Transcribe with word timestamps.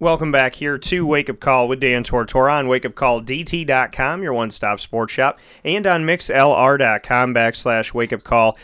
Welcome 0.00 0.32
back 0.32 0.54
here 0.54 0.76
to 0.76 1.06
Wake 1.06 1.30
Up 1.30 1.38
Call 1.38 1.68
with 1.68 1.78
Dan 1.78 2.02
Tortora 2.02 2.58
on 2.58 2.66
wakeupcalldt.com, 2.66 4.24
your 4.24 4.32
one 4.32 4.50
stop 4.50 4.80
sports 4.80 5.12
shop, 5.12 5.38
and 5.64 5.86
on 5.86 6.02
mixlr.com 6.02 7.32
backslash 7.32 7.92
wakeupcalldt. 7.92 8.54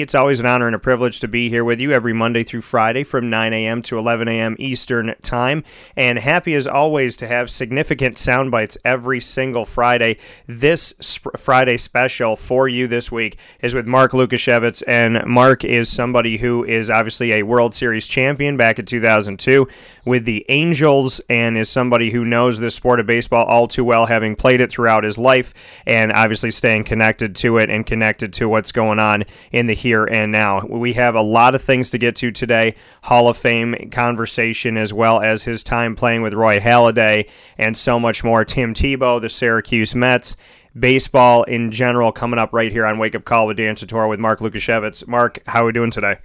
It's 0.00 0.14
always 0.16 0.40
an 0.40 0.46
honor 0.46 0.66
and 0.66 0.74
a 0.74 0.80
privilege 0.80 1.20
to 1.20 1.28
be 1.28 1.48
here 1.50 1.62
with 1.62 1.80
you 1.80 1.92
every 1.92 2.12
Monday 2.12 2.42
through 2.42 2.62
Friday 2.62 3.04
from 3.04 3.30
9 3.30 3.52
a.m. 3.52 3.80
to 3.82 3.96
11 3.96 4.26
a.m. 4.26 4.56
Eastern 4.58 5.14
Time. 5.22 5.62
And 5.96 6.18
happy 6.18 6.52
as 6.54 6.66
always 6.66 7.16
to 7.18 7.28
have 7.28 7.48
significant 7.48 8.18
sound 8.18 8.50
bites 8.50 8.76
every 8.84 9.20
single 9.20 9.66
Friday. 9.66 10.18
This 10.48 10.94
sp- 10.98 11.38
Friday 11.38 11.76
special 11.76 12.34
for 12.34 12.68
you 12.68 12.88
this 12.88 13.12
week 13.12 13.38
is 13.62 13.72
with 13.72 13.86
Mark 13.86 14.10
Lukasiewicz. 14.10 14.82
And 14.88 15.24
Mark 15.26 15.62
is 15.62 15.88
somebody 15.88 16.38
who 16.38 16.64
is 16.64 16.90
obviously 16.90 17.34
a 17.34 17.44
World 17.44 17.72
Series 17.72 18.08
champion 18.08 18.56
back 18.56 18.80
in 18.80 18.84
2002 18.84 19.68
with 20.04 20.24
the 20.24 20.44
Angels 20.56 21.20
and 21.28 21.58
is 21.58 21.68
somebody 21.68 22.12
who 22.12 22.24
knows 22.24 22.58
this 22.58 22.74
sport 22.74 22.98
of 22.98 23.06
baseball 23.06 23.44
all 23.44 23.68
too 23.68 23.84
well, 23.84 24.06
having 24.06 24.34
played 24.34 24.62
it 24.62 24.70
throughout 24.70 25.04
his 25.04 25.18
life 25.18 25.52
and 25.86 26.10
obviously 26.10 26.50
staying 26.50 26.84
connected 26.84 27.36
to 27.36 27.58
it 27.58 27.68
and 27.68 27.84
connected 27.84 28.32
to 28.32 28.48
what's 28.48 28.72
going 28.72 28.98
on 28.98 29.24
in 29.52 29.66
the 29.66 29.74
here 29.74 30.06
and 30.06 30.32
now. 30.32 30.64
We 30.66 30.94
have 30.94 31.14
a 31.14 31.20
lot 31.20 31.54
of 31.54 31.60
things 31.60 31.90
to 31.90 31.98
get 31.98 32.16
to 32.16 32.30
today 32.30 32.74
Hall 33.02 33.28
of 33.28 33.36
Fame 33.36 33.90
conversation, 33.90 34.78
as 34.78 34.94
well 34.94 35.20
as 35.20 35.42
his 35.42 35.62
time 35.62 35.94
playing 35.94 36.22
with 36.22 36.32
Roy 36.32 36.58
Halladay 36.58 37.30
and 37.58 37.76
so 37.76 38.00
much 38.00 38.24
more. 38.24 38.42
Tim 38.42 38.72
Tebow, 38.72 39.20
the 39.20 39.28
Syracuse 39.28 39.94
Mets 39.94 40.38
baseball 40.78 41.42
in 41.42 41.70
general 41.70 42.12
coming 42.12 42.38
up 42.38 42.54
right 42.54 42.72
here 42.72 42.86
on 42.86 42.98
Wake 42.98 43.14
Up 43.14 43.26
Call 43.26 43.46
with 43.46 43.58
Dan 43.58 43.74
Tortora 43.74 44.08
with 44.08 44.20
Mark 44.20 44.40
Lukasiewicz. 44.40 45.06
Mark, 45.06 45.38
how 45.46 45.64
are 45.64 45.66
we 45.66 45.72
doing 45.72 45.90
today? 45.90 46.16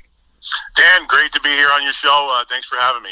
Dan, 0.77 1.01
great 1.07 1.33
to 1.33 1.41
be 1.41 1.49
here 1.49 1.69
on 1.73 1.83
your 1.83 1.91
show. 1.91 2.29
Uh, 2.31 2.45
thanks 2.47 2.67
for 2.67 2.77
having 2.77 3.03
me. 3.03 3.11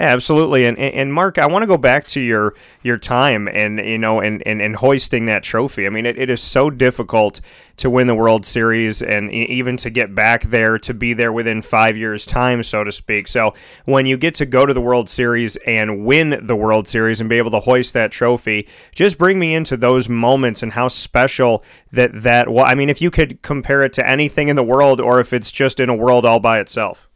Absolutely, 0.00 0.64
and 0.64 0.78
and 0.78 1.12
Mark, 1.12 1.38
I 1.38 1.46
want 1.46 1.64
to 1.64 1.66
go 1.66 1.76
back 1.76 2.06
to 2.08 2.20
your 2.20 2.54
your 2.82 2.98
time 2.98 3.48
and 3.48 3.80
you 3.80 3.98
know 3.98 4.20
and, 4.20 4.46
and, 4.46 4.62
and 4.62 4.76
hoisting 4.76 5.24
that 5.24 5.42
trophy. 5.42 5.86
I 5.86 5.90
mean, 5.90 6.06
it, 6.06 6.16
it 6.16 6.30
is 6.30 6.40
so 6.40 6.70
difficult 6.70 7.40
to 7.78 7.90
win 7.90 8.06
the 8.06 8.14
World 8.14 8.46
Series 8.46 9.02
and 9.02 9.32
even 9.32 9.76
to 9.78 9.90
get 9.90 10.14
back 10.14 10.42
there 10.42 10.78
to 10.78 10.94
be 10.94 11.14
there 11.14 11.32
within 11.32 11.62
five 11.62 11.96
years' 11.96 12.24
time, 12.24 12.62
so 12.62 12.84
to 12.84 12.92
speak. 12.92 13.26
So 13.26 13.54
when 13.86 14.06
you 14.06 14.16
get 14.16 14.36
to 14.36 14.46
go 14.46 14.66
to 14.66 14.72
the 14.72 14.80
World 14.80 15.08
Series 15.08 15.56
and 15.66 16.04
win 16.04 16.46
the 16.46 16.56
World 16.56 16.86
Series 16.86 17.20
and 17.20 17.28
be 17.28 17.38
able 17.38 17.50
to 17.50 17.60
hoist 17.60 17.92
that 17.94 18.12
trophy, 18.12 18.68
just 18.92 19.18
bring 19.18 19.40
me 19.40 19.52
into 19.52 19.76
those 19.76 20.08
moments 20.08 20.62
and 20.62 20.74
how 20.74 20.86
special 20.86 21.64
that 21.90 22.22
that. 22.22 22.48
Well, 22.48 22.64
I 22.64 22.76
mean, 22.76 22.88
if 22.88 23.02
you 23.02 23.10
could 23.10 23.42
compare 23.42 23.82
it 23.82 23.92
to 23.94 24.08
anything 24.08 24.46
in 24.46 24.54
the 24.54 24.62
world, 24.62 25.00
or 25.00 25.18
if 25.18 25.32
it's 25.32 25.50
just 25.50 25.80
in 25.80 25.88
a 25.88 25.96
world 25.96 26.24
all 26.24 26.38
by 26.38 26.60
itself. 26.60 27.07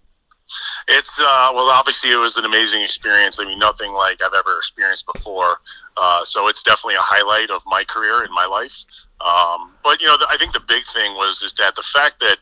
It's 0.88 1.18
uh, 1.20 1.50
well, 1.54 1.70
obviously 1.70 2.10
it 2.10 2.16
was 2.16 2.36
an 2.36 2.44
amazing 2.44 2.82
experience. 2.82 3.40
I 3.40 3.44
mean, 3.44 3.58
nothing 3.58 3.92
like 3.92 4.20
I've 4.22 4.34
ever 4.34 4.58
experienced 4.58 5.06
before. 5.12 5.58
Uh, 5.96 6.24
so 6.24 6.48
it's 6.48 6.62
definitely 6.62 6.96
a 6.96 7.02
highlight 7.02 7.50
of 7.50 7.62
my 7.66 7.84
career 7.84 8.24
in 8.24 8.32
my 8.32 8.46
life. 8.46 8.84
Um, 9.20 9.72
but 9.84 10.00
you 10.00 10.06
know, 10.06 10.16
the, 10.18 10.26
I 10.28 10.36
think 10.36 10.52
the 10.52 10.60
big 10.60 10.84
thing 10.86 11.14
was 11.14 11.42
is 11.42 11.52
that 11.54 11.76
the 11.76 11.82
fact 11.82 12.20
that 12.20 12.38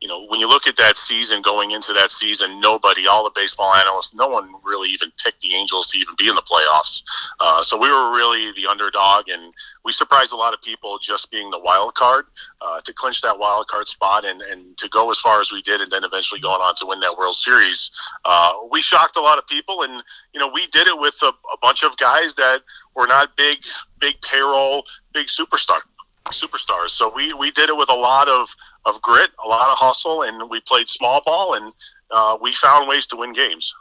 you 0.00 0.08
know, 0.08 0.26
when 0.28 0.40
you 0.40 0.48
look 0.48 0.66
at 0.66 0.76
that 0.76 0.96
season 0.96 1.42
going 1.42 1.72
into 1.72 1.92
that 1.92 2.10
season, 2.10 2.58
nobody, 2.58 3.06
all 3.06 3.22
the 3.22 3.32
baseball 3.34 3.74
analysts, 3.74 4.14
no 4.14 4.28
one 4.28 4.50
really 4.64 4.88
even 4.88 5.12
picked 5.22 5.40
the 5.40 5.54
Angels 5.54 5.88
to 5.88 5.98
even 5.98 6.14
be 6.16 6.28
in 6.28 6.34
the 6.34 6.42
playoffs. 6.42 7.02
Uh, 7.38 7.62
so 7.62 7.78
we 7.78 7.88
were 7.88 8.10
really 8.10 8.50
the 8.52 8.66
underdog, 8.66 9.28
and 9.28 9.52
we 9.84 9.92
surprised 9.92 10.32
a 10.32 10.36
lot 10.36 10.54
of 10.54 10.62
people 10.62 10.98
just 10.98 11.30
being 11.30 11.50
the 11.50 11.60
wild 11.60 11.94
card 11.94 12.24
uh, 12.62 12.80
to 12.80 12.94
clinch 12.94 13.20
that 13.20 13.38
wild 13.38 13.66
card 13.68 13.86
spot 13.88 14.24
and, 14.24 14.40
and 14.42 14.76
to 14.78 14.88
go 14.88 15.10
as 15.10 15.20
far 15.20 15.38
as 15.40 15.52
we 15.52 15.60
did, 15.62 15.82
and 15.82 15.90
then 15.92 16.02
eventually 16.02 16.40
going 16.40 16.60
on 16.60 16.74
to 16.76 16.86
win 16.86 17.00
that 17.00 17.16
World 17.16 17.36
Series. 17.36 17.90
Uh, 18.24 18.52
we 18.70 18.80
shocked 18.80 19.16
a 19.18 19.20
lot 19.20 19.36
of 19.36 19.46
people, 19.46 19.82
and 19.82 20.02
you 20.32 20.40
know, 20.40 20.48
we 20.48 20.66
did 20.68 20.86
it 20.86 20.98
with 20.98 21.16
a, 21.22 21.28
a 21.28 21.58
bunch 21.60 21.84
of 21.84 21.94
guys 21.98 22.34
that 22.36 22.62
were 22.96 23.06
not 23.06 23.36
big, 23.36 23.58
big 23.98 24.14
payroll, 24.22 24.82
big 25.12 25.26
superstar 25.26 25.80
superstars. 26.26 26.90
So 26.90 27.12
we, 27.12 27.32
we 27.34 27.50
did 27.50 27.68
it 27.68 27.76
with 27.76 27.90
a 27.90 27.94
lot 27.94 28.28
of, 28.28 28.48
of 28.84 29.00
grit, 29.02 29.30
a 29.44 29.48
lot 29.48 29.70
of 29.70 29.78
hustle, 29.78 30.22
and 30.22 30.48
we 30.50 30.60
played 30.60 30.88
small 30.88 31.22
ball, 31.24 31.54
and 31.54 31.72
uh, 32.10 32.38
we 32.40 32.52
found 32.52 32.88
ways 32.88 33.06
to 33.08 33.16
win 33.16 33.32
games. 33.32 33.74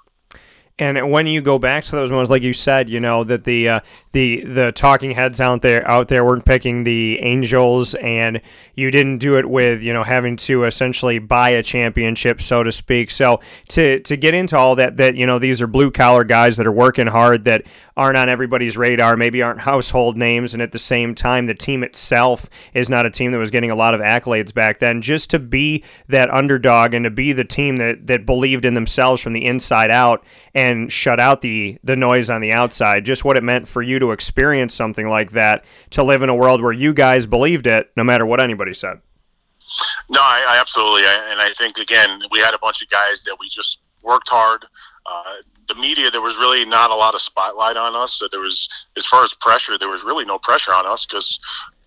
And 0.80 1.12
when 1.12 1.28
you 1.28 1.42
go 1.42 1.60
back 1.60 1.84
to 1.84 1.92
those 1.92 2.10
moments, 2.10 2.32
like 2.32 2.42
you 2.42 2.54
said, 2.54 2.90
you 2.90 3.02
know 3.02 3.26
that 3.26 3.44
the 3.44 3.68
uh, 3.68 3.80
the 4.14 4.40
the 4.46 4.72
talking 4.72 5.12
heads 5.12 5.42
out 5.42 5.62
there 5.62 5.86
out 5.86 6.08
there 6.08 6.24
weren't 6.24 6.46
picking 6.46 6.86
the 6.86 7.20
Angels, 7.20 7.96
and 7.96 8.42
you 8.80 8.92
didn't 8.92 9.18
do 9.18 9.38
it 9.38 9.50
with 9.50 9.84
you 9.84 9.94
know 9.94 10.04
having 10.04 10.36
to 10.38 10.64
essentially 10.64 11.20
buy 11.20 11.50
a 11.50 11.62
championship, 11.62 12.42
so 12.42 12.64
to 12.64 12.72
speak. 12.72 13.12
So 13.12 13.40
to 13.70 14.00
to 14.00 14.18
get 14.18 14.34
into 14.34 14.58
all 14.58 14.76
that, 14.76 14.98
that 14.98 15.16
you 15.16 15.26
know 15.26 15.38
these 15.38 15.62
are 15.62 15.68
blue 15.68 15.92
collar 15.92 16.24
guys 16.24 16.58
that 16.58 16.66
are 16.66 16.72
working 16.72 17.08
hard, 17.08 17.44
that 17.44 17.66
aren't 17.98 18.18
on 18.18 18.30
everybody's 18.30 18.78
radar, 18.78 19.18
maybe 19.18 19.42
aren't 19.42 19.62
household 19.62 20.18
names, 20.18 20.54
and 20.54 20.64
at 20.64 20.72
the 20.72 20.80
same 20.80 21.14
time, 21.14 21.46
the 21.46 21.54
team 21.54 21.84
itself 21.84 22.50
is 22.74 22.90
not 22.90 23.06
a 23.06 23.10
team 23.10 23.32
that 23.32 23.38
was 23.38 23.52
getting 23.52 23.70
a 23.70 23.76
lot 23.76 23.94
of 23.94 24.00
accolades 24.00 24.54
back 24.54 24.80
then. 24.80 25.02
Just 25.02 25.30
to 25.32 25.40
be 25.40 25.84
that 26.08 26.34
underdog 26.34 26.94
and 26.94 27.04
to 27.04 27.12
be 27.12 27.34
the 27.34 27.44
team 27.44 27.78
that 27.78 28.08
that 28.08 28.26
believed 28.26 28.66
in 28.66 28.74
themselves 28.74 29.22
from 29.22 29.34
the 29.34 29.46
inside 29.46 29.92
out 29.92 30.24
and 30.54 30.92
shut 30.92 31.20
out 31.20 31.42
the 31.42 31.78
the 31.84 31.96
noise 31.96 32.30
on 32.30 32.42
the 32.42 32.52
outside. 32.52 33.06
Just 33.06 33.26
what 33.26 33.38
it 33.38 33.44
meant 33.44 33.68
for 33.68 33.82
you 33.82 34.00
to 34.00 34.12
experience 34.12 34.74
something 34.74 35.08
like 35.08 35.32
that, 35.32 35.66
to 35.92 36.04
live 36.04 36.22
in 36.22 36.30
a 36.30 36.36
world 36.36 36.62
where 36.62 36.72
you 36.72 36.94
guys 36.94 37.26
believed 37.26 37.68
it, 37.68 37.92
no 37.96 38.04
matter 38.04 38.26
what 38.26 38.40
anybody 38.40 38.69
said. 38.74 39.00
No, 40.10 40.22
I, 40.22 40.46
I 40.50 40.60
absolutely, 40.60 41.04
I, 41.04 41.28
and 41.32 41.42
I 41.42 41.52
think 41.52 41.78
again 41.78 42.22
we 42.32 42.40
had 42.40 42.54
a 42.54 42.60
bunch 42.60 42.82
of 42.82 42.90
guys 42.90 43.24
that 43.24 43.38
we 43.40 43.50
just 43.50 43.80
worked 44.04 44.30
hard. 44.30 44.66
Uh, 45.06 45.36
the 45.68 45.76
media, 45.76 46.10
there 46.10 46.22
was 46.22 46.38
really 46.38 46.66
not 46.66 46.90
a 46.90 46.96
lot 46.96 47.14
of 47.14 47.22
spotlight 47.22 47.78
on 47.78 47.96
us. 47.96 48.16
So 48.16 48.28
there 48.32 48.40
was, 48.40 48.88
as 48.98 49.06
far 49.06 49.24
as 49.24 49.34
pressure, 49.36 49.78
there 49.78 49.90
was 49.90 50.04
really 50.04 50.26
no 50.26 50.40
pressure 50.40 50.74
on 50.74 50.86
us 50.86 51.06
because 51.06 51.40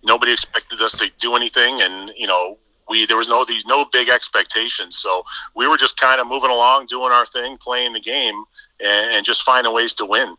nobody 0.03 0.31
expected 0.31 0.81
us 0.81 0.97
to 0.97 1.11
do 1.19 1.35
anything, 1.35 1.81
and 1.81 2.11
you 2.17 2.27
know 2.27 2.57
we 2.89 3.05
there 3.05 3.17
was 3.17 3.29
no 3.29 3.45
these 3.45 3.65
no 3.65 3.85
big 3.91 4.09
expectations. 4.09 4.97
So 4.97 5.23
we 5.55 5.67
were 5.67 5.77
just 5.77 5.99
kind 5.99 6.19
of 6.19 6.27
moving 6.27 6.49
along, 6.49 6.87
doing 6.87 7.11
our 7.11 7.25
thing, 7.25 7.57
playing 7.57 7.93
the 7.93 7.99
game, 7.99 8.43
and, 8.79 9.15
and 9.15 9.25
just 9.25 9.43
finding 9.43 9.73
ways 9.73 9.93
to 9.95 10.05
win. 10.05 10.35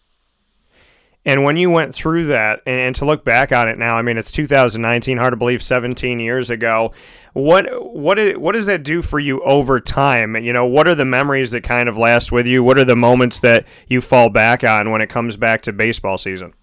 And 1.27 1.43
when 1.43 1.57
you 1.57 1.71
went 1.71 1.95
through 1.95 2.27
that, 2.27 2.61
and, 2.67 2.95
to 2.97 3.05
look 3.05 3.25
back 3.25 3.51
on 3.51 3.69
it 3.69 3.79
now, 3.79 3.97
I 3.97 4.03
mean, 4.03 4.19
it's 4.19 4.31
2019, 4.31 5.17
hard 5.17 5.33
to 5.33 5.37
believe, 5.37 5.63
17 5.63 6.21
years 6.21 6.51
ago. 6.51 6.93
What 7.33 7.67
what 7.95 8.19
is, 8.19 8.39
what 8.39 8.53
does 8.53 8.67
that 8.67 8.85
do 8.85 9.03
for 9.03 9.19
you 9.19 9.41
over 9.43 9.81
time? 9.81 10.37
You 10.37 10.53
know, 10.53 10.67
what 10.67 10.87
are 10.87 10.95
the 10.95 11.05
memories 11.05 11.51
that 11.53 11.63
kind 11.63 11.89
of 11.89 11.97
last 11.97 12.31
with 12.31 12.47
you? 12.47 12.63
What 12.63 12.79
are 12.79 12.85
the 12.85 12.95
moments 12.95 13.41
that 13.41 13.67
you 13.89 14.01
fall 14.01 14.29
back 14.29 14.63
on 14.63 14.91
when 14.91 15.01
it 15.01 15.09
comes 15.09 15.37
back 15.37 15.63
to 15.63 15.73
baseball 15.73 16.19
season? 16.19 16.55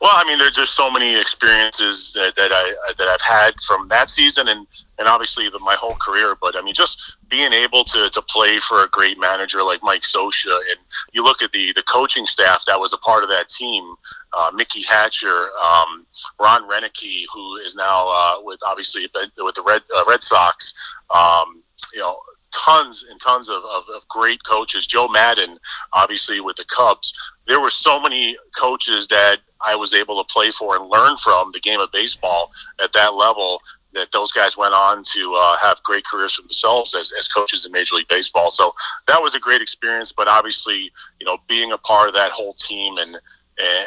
Well, 0.00 0.12
I 0.14 0.24
mean, 0.24 0.38
there's 0.38 0.52
just 0.52 0.74
so 0.74 0.90
many 0.90 1.18
experiences 1.18 2.12
that, 2.14 2.34
that 2.36 2.52
I 2.52 2.92
that 2.96 3.08
I've 3.08 3.20
had 3.20 3.60
from 3.60 3.88
that 3.88 4.08
season, 4.08 4.48
and 4.48 4.66
and 4.98 5.08
obviously 5.08 5.48
the, 5.48 5.58
my 5.58 5.74
whole 5.74 5.94
career. 5.96 6.36
But 6.40 6.56
I 6.56 6.62
mean, 6.62 6.74
just 6.74 7.18
being 7.28 7.52
able 7.52 7.84
to, 7.84 8.08
to 8.10 8.22
play 8.22 8.58
for 8.60 8.84
a 8.84 8.88
great 8.88 9.18
manager 9.18 9.62
like 9.62 9.82
Mike 9.82 10.02
Scioscia, 10.02 10.54
and 10.54 10.78
you 11.12 11.22
look 11.22 11.42
at 11.42 11.52
the 11.52 11.72
the 11.72 11.82
coaching 11.82 12.26
staff 12.26 12.64
that 12.66 12.80
was 12.80 12.92
a 12.92 12.98
part 12.98 13.22
of 13.22 13.28
that 13.28 13.48
team, 13.48 13.94
uh, 14.36 14.50
Mickey 14.54 14.82
Hatcher, 14.88 15.48
um, 15.62 16.06
Ron 16.40 16.68
Roenicke, 16.68 17.24
who 17.32 17.56
is 17.56 17.74
now 17.74 18.08
uh, 18.08 18.36
with 18.42 18.60
obviously 18.66 19.08
with 19.38 19.54
the 19.54 19.62
Red 19.66 19.82
uh, 19.94 20.04
Red 20.08 20.22
Sox. 20.22 20.72
Um, 21.14 21.62
you 21.92 22.00
know, 22.00 22.18
tons 22.52 23.06
and 23.10 23.20
tons 23.20 23.48
of, 23.48 23.62
of, 23.64 23.84
of, 23.94 24.06
great 24.08 24.42
coaches. 24.44 24.86
Joe 24.86 25.08
Maddon, 25.08 25.58
obviously 25.92 26.40
with 26.40 26.56
the 26.56 26.64
Cubs. 26.64 27.12
There 27.46 27.60
were 27.60 27.70
so 27.70 28.00
many 28.00 28.36
coaches 28.56 29.06
that 29.08 29.38
I 29.64 29.76
was 29.76 29.94
able 29.94 30.22
to 30.22 30.32
play 30.32 30.50
for 30.50 30.76
and 30.76 30.88
learn 30.88 31.16
from 31.18 31.50
the 31.52 31.60
game 31.60 31.80
of 31.80 31.92
baseball 31.92 32.50
at 32.82 32.92
that 32.92 33.14
level. 33.14 33.60
That 33.92 34.12
those 34.12 34.30
guys 34.30 34.56
went 34.56 34.72
on 34.72 35.02
to 35.02 35.34
uh, 35.36 35.56
have 35.56 35.82
great 35.82 36.04
careers 36.04 36.36
for 36.36 36.42
themselves 36.42 36.94
as, 36.94 37.12
as 37.18 37.26
coaches 37.26 37.66
in 37.66 37.72
Major 37.72 37.96
League 37.96 38.06
Baseball. 38.06 38.48
So 38.52 38.72
that 39.08 39.20
was 39.20 39.34
a 39.34 39.40
great 39.40 39.60
experience. 39.60 40.12
But 40.12 40.28
obviously, 40.28 40.92
you 41.18 41.26
know, 41.26 41.38
being 41.48 41.72
a 41.72 41.78
part 41.78 42.06
of 42.06 42.14
that 42.14 42.30
whole 42.30 42.52
team 42.52 42.98
and 42.98 43.16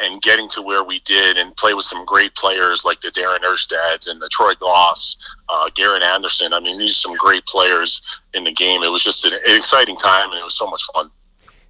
and, 0.02 0.22
getting 0.22 0.48
to 0.48 0.62
where 0.62 0.84
we 0.84 1.00
did 1.00 1.38
and 1.38 1.56
play 1.58 1.74
with 1.74 1.86
some 1.86 2.06
great 2.06 2.34
players 2.36 2.86
like 2.86 3.02
the 3.02 3.10
Darren 3.10 3.44
Erstads 3.44 4.08
and 4.08 4.22
the 4.22 4.30
Troy 4.30 4.54
Glaus, 4.54 5.18
uh, 5.50 5.70
Garrett 5.76 6.04
Anderson. 6.04 6.54
I 6.54 6.62
mean, 6.62 6.80
these 6.80 6.92
are 6.92 7.10
some 7.10 7.16
great 7.18 7.46
players 7.46 8.22
in 8.34 8.46
the 8.46 8.54
game. 8.54 8.84
It 8.84 8.90
was 8.90 9.04
just 9.04 9.26
an, 9.26 9.34
an 9.34 9.58
exciting 9.58 9.98
time 9.98 10.30
and 10.30 10.40
it 10.40 10.44
was 10.44 10.58
so 10.58 10.68
much 10.68 10.84
fun. 10.94 11.12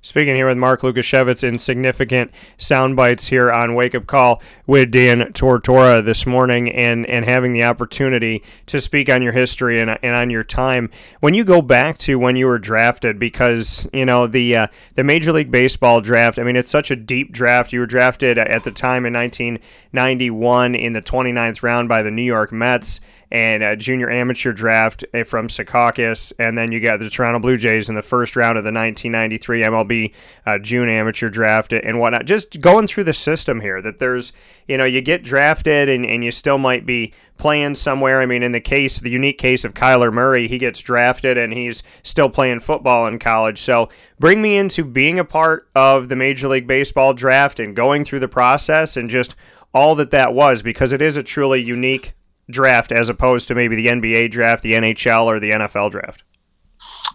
Speaking 0.05 0.35
here 0.35 0.47
with 0.47 0.57
Mark 0.57 0.81
Lukasiewicz 0.81 1.45
in 1.45 1.57
significant 1.57 2.29
sound 2.57 2.97
bites 2.97 3.27
here 3.27 3.49
on 3.49 3.73
Wake 3.73 3.95
Up 3.95 4.05
Call 4.05 4.41
with 4.67 4.91
Dan 4.91 5.31
Tortora 5.31 6.03
this 6.03 6.25
morning 6.25 6.69
and, 6.69 7.05
and 7.05 7.23
having 7.23 7.53
the 7.53 7.63
opportunity 7.63 8.43
to 8.65 8.81
speak 8.81 9.07
on 9.07 9.21
your 9.21 9.31
history 9.31 9.79
and, 9.79 9.89
and 9.89 10.13
on 10.13 10.29
your 10.29 10.43
time. 10.43 10.91
When 11.21 11.33
you 11.33 11.45
go 11.45 11.61
back 11.61 11.97
to 11.99 12.19
when 12.19 12.35
you 12.35 12.47
were 12.47 12.59
drafted, 12.59 13.17
because, 13.17 13.87
you 13.93 14.05
know, 14.05 14.27
the, 14.27 14.53
uh, 14.57 14.67
the 14.95 15.05
Major 15.05 15.31
League 15.31 15.51
Baseball 15.51 16.01
draft, 16.01 16.37
I 16.37 16.43
mean, 16.43 16.57
it's 16.57 16.69
such 16.69 16.91
a 16.91 16.97
deep 16.97 17.31
draft. 17.31 17.71
You 17.71 17.79
were 17.79 17.85
drafted 17.85 18.37
at 18.37 18.65
the 18.65 18.71
time 18.71 19.05
in 19.05 19.13
1991 19.13 20.75
in 20.75 20.91
the 20.91 21.01
29th 21.01 21.63
round 21.63 21.87
by 21.87 22.03
the 22.03 22.11
New 22.11 22.23
York 22.23 22.51
Mets 22.51 22.99
and 23.33 23.63
a 23.63 23.75
junior 23.75 24.11
amateur 24.11 24.53
draft 24.53 25.03
eh, 25.11 25.23
from 25.23 25.47
Secaucus, 25.47 26.31
and 26.37 26.55
then 26.55 26.71
you 26.71 26.79
got 26.79 26.99
the 26.99 27.09
Toronto 27.09 27.39
Blue 27.39 27.57
Jays 27.57 27.89
in 27.89 27.95
the 27.95 28.03
first 28.03 28.35
round 28.35 28.59
of 28.59 28.63
the 28.63 28.71
1993 28.71 29.61
MLB 29.61 30.13
uh, 30.45 30.59
June 30.59 30.87
amateur 30.87 31.29
draft 31.29 31.73
and 31.73 31.99
whatnot. 31.99 32.25
Just 32.25 32.61
going 32.61 32.85
through 32.85 33.05
the 33.05 33.13
system 33.13 33.61
here, 33.61 33.81
that 33.81 33.97
there's, 33.97 34.33
you 34.67 34.77
know, 34.77 34.85
you 34.85 35.01
get 35.01 35.23
drafted 35.23 35.89
and, 35.89 36.05
and 36.05 36.23
you 36.23 36.31
still 36.31 36.59
might 36.59 36.85
be 36.85 37.11
playing 37.39 37.73
somewhere. 37.73 38.21
I 38.21 38.27
mean, 38.27 38.43
in 38.43 38.51
the 38.51 38.61
case, 38.61 38.99
the 38.99 39.09
unique 39.09 39.39
case 39.39 39.65
of 39.65 39.73
Kyler 39.73 40.13
Murray, 40.13 40.47
he 40.47 40.59
gets 40.59 40.79
drafted 40.79 41.35
and 41.35 41.53
he's 41.53 41.81
still 42.03 42.29
playing 42.29 42.59
football 42.59 43.07
in 43.07 43.17
college. 43.17 43.57
So 43.59 43.89
bring 44.19 44.43
me 44.43 44.57
into 44.57 44.85
being 44.85 45.17
a 45.17 45.25
part 45.25 45.67
of 45.73 46.07
the 46.07 46.15
Major 46.15 46.47
League 46.47 46.67
Baseball 46.67 47.15
draft 47.15 47.59
and 47.59 47.75
going 47.75 48.05
through 48.05 48.19
the 48.19 48.27
process 48.27 48.95
and 48.95 49.09
just 49.09 49.35
all 49.73 49.95
that 49.95 50.11
that 50.11 50.35
was 50.35 50.61
because 50.61 50.93
it 50.93 51.01
is 51.01 51.17
a 51.17 51.23
truly 51.23 51.59
unique 51.59 52.13
draft 52.49 52.91
as 52.91 53.09
opposed 53.09 53.47
to 53.47 53.55
maybe 53.55 53.75
the 53.75 53.87
NBA 53.87 54.31
draft, 54.31 54.63
the 54.63 54.73
NHL, 54.73 55.25
or 55.25 55.39
the 55.39 55.51
NFL 55.51 55.91
draft. 55.91 56.23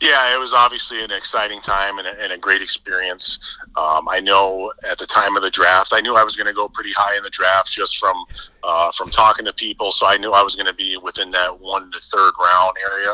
Yeah, 0.01 0.35
it 0.35 0.39
was 0.39 0.53
obviously 0.53 1.03
an 1.03 1.11
exciting 1.11 1.61
time 1.61 1.99
and 1.99 2.07
a, 2.07 2.23
and 2.23 2.33
a 2.33 2.39
great 2.39 2.63
experience. 2.63 3.59
Um, 3.77 4.09
I 4.09 4.21
know 4.21 4.71
at 4.89 4.99
the 4.99 5.07
time 5.07 5.35
of 5.35 5.43
the 5.43 5.51
draft, 5.51 5.93
I 5.93 6.01
knew 6.01 6.15
I 6.15 6.23
was 6.23 6.37
going 6.37 6.47
to 6.47 6.53
go 6.53 6.69
pretty 6.69 6.93
high 6.93 7.17
in 7.17 7.23
the 7.23 7.31
draft 7.31 7.73
just 7.73 7.99
from 7.99 8.17
uh, 8.63 8.93
from 8.93 9.11
talking 9.11 9.45
to 9.47 9.53
people. 9.53 9.91
So 9.91 10.07
I 10.07 10.17
knew 10.17 10.33
I 10.33 10.43
was 10.43 10.55
going 10.55 10.67
to 10.67 10.75
be 10.75 10.97
within 11.03 11.31
that 11.33 11.59
one 11.59 11.91
to 11.91 11.99
third 11.99 12.33
round 12.39 12.77
area. 12.93 13.11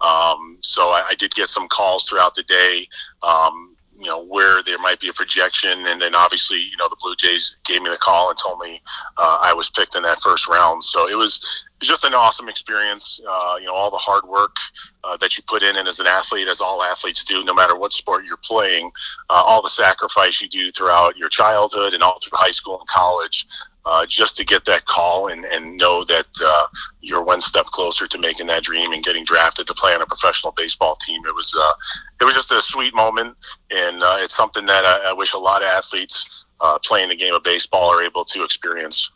Um, 0.00 0.58
so 0.60 0.90
I, 0.90 1.04
I, 1.10 1.14
did 1.14 1.34
get 1.34 1.48
some 1.48 1.68
calls 1.68 2.04
throughout 2.04 2.34
the 2.34 2.42
day. 2.42 2.86
Um, 3.22 3.75
you 3.98 4.06
know 4.06 4.24
where 4.24 4.62
there 4.62 4.78
might 4.78 5.00
be 5.00 5.08
a 5.08 5.12
projection, 5.12 5.86
and 5.86 6.00
then 6.00 6.14
obviously 6.14 6.58
you 6.58 6.76
know 6.78 6.88
the 6.88 6.96
Blue 7.00 7.14
Jays 7.16 7.56
gave 7.64 7.82
me 7.82 7.90
the 7.90 7.98
call 7.98 8.30
and 8.30 8.38
told 8.38 8.58
me 8.60 8.80
uh, 9.16 9.38
I 9.42 9.52
was 9.54 9.70
picked 9.70 9.96
in 9.96 10.02
that 10.02 10.20
first 10.20 10.48
round. 10.48 10.82
So 10.84 11.08
it 11.08 11.16
was 11.16 11.66
just 11.80 12.04
an 12.04 12.14
awesome 12.14 12.48
experience. 12.48 13.20
Uh, 13.28 13.56
you 13.60 13.66
know, 13.66 13.74
all 13.74 13.90
the 13.90 13.96
hard 13.96 14.24
work 14.24 14.56
uh, 15.04 15.16
that 15.18 15.36
you 15.36 15.42
put 15.46 15.62
in, 15.62 15.76
and 15.76 15.88
as 15.88 16.00
an 16.00 16.06
athlete, 16.06 16.48
as 16.48 16.60
all 16.60 16.82
athletes 16.82 17.24
do, 17.24 17.44
no 17.44 17.54
matter 17.54 17.76
what 17.76 17.92
sport 17.92 18.24
you're 18.24 18.38
playing, 18.38 18.90
uh, 19.30 19.42
all 19.44 19.62
the 19.62 19.68
sacrifice 19.68 20.40
you 20.40 20.48
do 20.48 20.70
throughout 20.70 21.16
your 21.16 21.28
childhood 21.28 21.94
and 21.94 22.02
all 22.02 22.18
through 22.20 22.36
high 22.36 22.50
school 22.50 22.78
and 22.78 22.88
college, 22.88 23.46
uh, 23.86 24.04
just 24.06 24.36
to 24.36 24.44
get 24.44 24.64
that 24.64 24.84
call 24.84 25.28
and, 25.28 25.44
and 25.46 25.76
know 25.76 26.04
that 26.04 26.26
uh, 26.44 26.66
you're 27.00 27.22
one 27.22 27.40
step 27.40 27.64
closer 27.66 28.06
to 28.06 28.18
making 28.18 28.46
that 28.48 28.62
dream 28.62 28.92
and 28.92 29.02
getting 29.04 29.24
drafted 29.24 29.66
to 29.66 29.74
play 29.74 29.94
on 29.94 30.02
a 30.02 30.06
professional 30.06 30.52
baseball 30.52 30.96
team. 30.96 31.22
It 31.26 31.34
was 31.34 31.56
uh, 31.58 31.72
it 32.20 32.24
was 32.24 32.34
just 32.34 32.52
a 32.52 32.60
sweet 32.60 32.94
moment, 32.94 33.36
and 33.70 34.02
it's 34.22 34.36
something 34.36 34.66
that 34.66 34.84
I, 34.84 35.10
I, 35.10 35.12
wish 35.12 35.32
a 35.32 35.38
lot 35.38 35.62
of 35.62 35.68
athletes 35.68 36.44
playing 36.84 37.08
the 37.08 37.16
game 37.16 37.34
of 37.34 37.42
baseball 37.42 37.90
are 37.90 38.02
able 38.02 38.24
to 38.24 38.42
experience. 38.42 39.10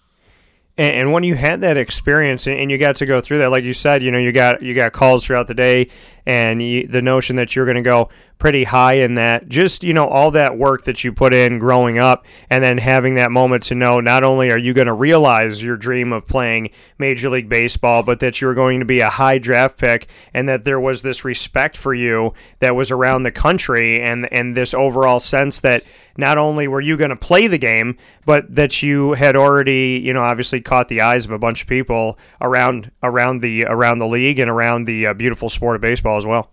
And, 0.81 0.97
and 0.97 1.13
when 1.13 1.25
you 1.25 1.35
had 1.35 1.61
that 1.61 1.77
experience 1.77 2.47
and 2.47 2.71
you 2.71 2.79
got 2.79 2.97
to 2.97 3.07
go 3.07 3.21
through 3.21 3.39
that, 3.39 3.51
like 3.51 3.65
you 3.65 3.75
said, 3.75 4.03
you 4.03 4.11
know, 4.11 4.19
you 4.19 4.33
got 4.33 4.63
you 4.63 4.75
got 4.75 4.93
calls 4.93 5.27
throughout 5.27 5.47
the 5.47 5.55
day, 5.55 5.89
and 6.27 6.63
you, 6.63 6.87
the 6.87 7.03
notion 7.03 7.37
that 7.37 7.55
you're 7.55 7.67
going 7.67 7.77
to 7.77 7.83
go 7.83 8.09
pretty 8.41 8.65
high 8.65 8.95
in 8.95 9.15
that, 9.15 9.49
just 9.49 9.85
you 9.85 9.95
know, 9.95 10.09
all 10.09 10.33
that 10.33 10.59
work 10.59 10.83
that 10.85 11.05
you 11.05 11.13
put 11.13 11.33
in 11.33 11.59
growing 11.59 11.99
up, 11.99 12.27
and 12.49 12.65
then 12.65 12.79
having 12.79 13.15
that 13.15 13.31
moment 13.31 13.63
to 13.65 13.75
know 13.75 14.01
not 14.01 14.25
only 14.25 14.51
are 14.51 14.59
you 14.59 14.75
going 14.75 14.87
to 14.87 14.93
realize 14.93 15.63
your 15.63 15.77
dream 15.77 16.13
of 16.13 16.27
playing 16.27 16.71
Major 16.99 17.31
League 17.31 17.49
Baseball, 17.49 18.03
but 18.03 18.19
that 18.21 18.41
you're 18.41 18.55
going 18.55 18.81
to 18.81 18.85
be 18.85 19.01
a 19.01 19.11
high 19.11 19.39
draft 19.39 19.79
pick, 19.79 20.09
and 20.35 20.49
that 20.49 20.65
there 20.65 20.81
was 20.81 21.03
this 21.03 21.25
respect 21.25 21.77
for 21.77 21.95
you 21.95 22.35
that 22.59 22.75
was 22.75 22.91
around 22.91 23.23
the 23.23 23.31
country, 23.31 24.01
and 24.01 24.31
and 24.33 24.57
this 24.57 24.75
overall 24.75 25.21
sense 25.21 25.61
that 25.61 25.85
not 26.17 26.39
only 26.39 26.67
were 26.67 26.81
you 26.81 26.97
going 26.97 27.11
to 27.11 27.17
play 27.17 27.47
the 27.47 27.59
game, 27.59 27.97
but 28.25 28.55
that 28.55 28.83
you 28.83 29.13
had 29.13 29.37
already, 29.37 30.01
you 30.03 30.13
know, 30.13 30.23
obviously 30.23 30.61
caught 30.61 30.89
the 30.89 31.01
eyes 31.01 31.25
of 31.25 31.31
a 31.31 31.39
bunch 31.39 31.63
of 31.63 31.69
people 31.69 32.19
around 32.41 32.91
around 33.03 33.41
the 33.41 33.65
around 33.67 33.99
the 33.99 34.07
league 34.07 34.39
and 34.39 34.51
around 34.51 34.85
the 34.85 35.07
uh, 35.07 35.15
beautiful 35.15 35.49
sport 35.49 35.77
of 35.77 35.83
baseball 35.83 36.17
as 36.17 36.27
well. 36.27 36.51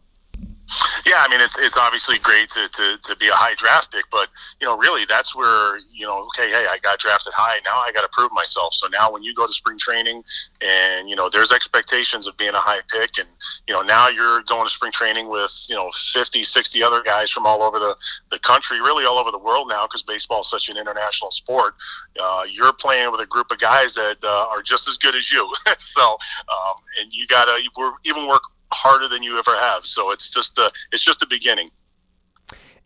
Yeah, 1.06 1.24
I 1.24 1.30
mean 1.30 1.40
it's 1.40 1.58
it's 1.58 1.78
obviously 1.78 2.20
great 2.20 2.50
to, 2.50 2.68
to, 2.68 2.98
to 3.02 3.16
be 3.18 3.28
a 3.28 3.34
high 3.34 3.56
draft 3.56 3.94
pick, 3.94 4.06
but 4.12 4.28
you 4.60 4.68
know 4.68 4.78
really 4.78 5.06
that's 5.06 5.36
where 5.36 5.78
you 5.94 6.06
know 6.06 6.28
okay 6.28 6.50
hey 6.50 6.68
I 6.70 6.78
got 6.82 7.00
drafted 7.00 7.34
high 7.34 7.60
now 7.64 7.78
I 7.78 7.92
got 7.94 8.02
to 8.02 8.10
prove 8.12 8.32
myself. 8.34 8.74
So 8.74 8.88
now 8.88 9.12
when 9.12 9.24
you 9.24 9.34
go 9.34 9.48
to 9.48 9.54
spring 9.54 9.78
training 9.78 10.24
and 10.62 11.10
you 11.10 11.16
know 11.16 11.30
there's 11.30 11.52
expectations 11.52 12.28
of 12.28 12.36
being 12.38 12.54
a 12.54 12.60
high 12.60 12.82
pick 12.92 13.18
and 13.18 13.28
you 13.68 13.74
know 13.74 13.82
now 13.82 14.10
you're 14.10 14.42
going 14.44 14.66
to 14.66 14.74
spring 14.74 14.92
training 14.92 15.30
with 15.30 15.52
you 15.70 15.76
know 15.76 15.90
50, 16.14 16.44
60 16.44 16.84
other 16.84 17.02
guys 17.04 17.32
from 17.32 17.46
all 17.46 17.64
over 17.64 17.80
the, 17.80 17.96
the 18.32 18.40
country, 18.40 18.80
really 18.80 19.06
all 19.06 19.18
over 19.18 19.32
the 19.32 19.40
world 19.40 19.68
now 19.70 19.86
because 19.86 20.04
baseball 20.04 20.42
is 20.42 20.50
such 20.50 20.70
an 20.70 20.78
international 20.78 21.32
sport. 21.32 21.76
Uh, 22.20 22.44
you're 22.50 22.74
playing 22.74 23.12
with 23.12 23.22
a 23.22 23.26
group 23.26 23.52
of 23.52 23.60
guys 23.60 23.94
that 23.96 24.18
uh, 24.24 24.48
are 24.52 24.62
just 24.62 24.88
as 24.88 24.98
good 24.98 25.16
as 25.16 25.32
you. 25.32 25.50
so 25.78 26.18
um, 26.50 26.76
and 27.00 27.12
you 27.14 27.26
got 27.28 27.46
to 27.46 27.58
even 28.04 28.28
work 28.28 28.42
harder 28.74 29.08
than 29.08 29.24
you 29.24 29.38
ever 29.38 29.56
have. 29.56 29.86
So 29.86 30.12
it's 30.12 30.30
just 30.30 30.58
a, 30.58 30.72
it's 30.92 31.04
just 31.04 31.22
a 31.22 31.28
beginning. 31.28 31.70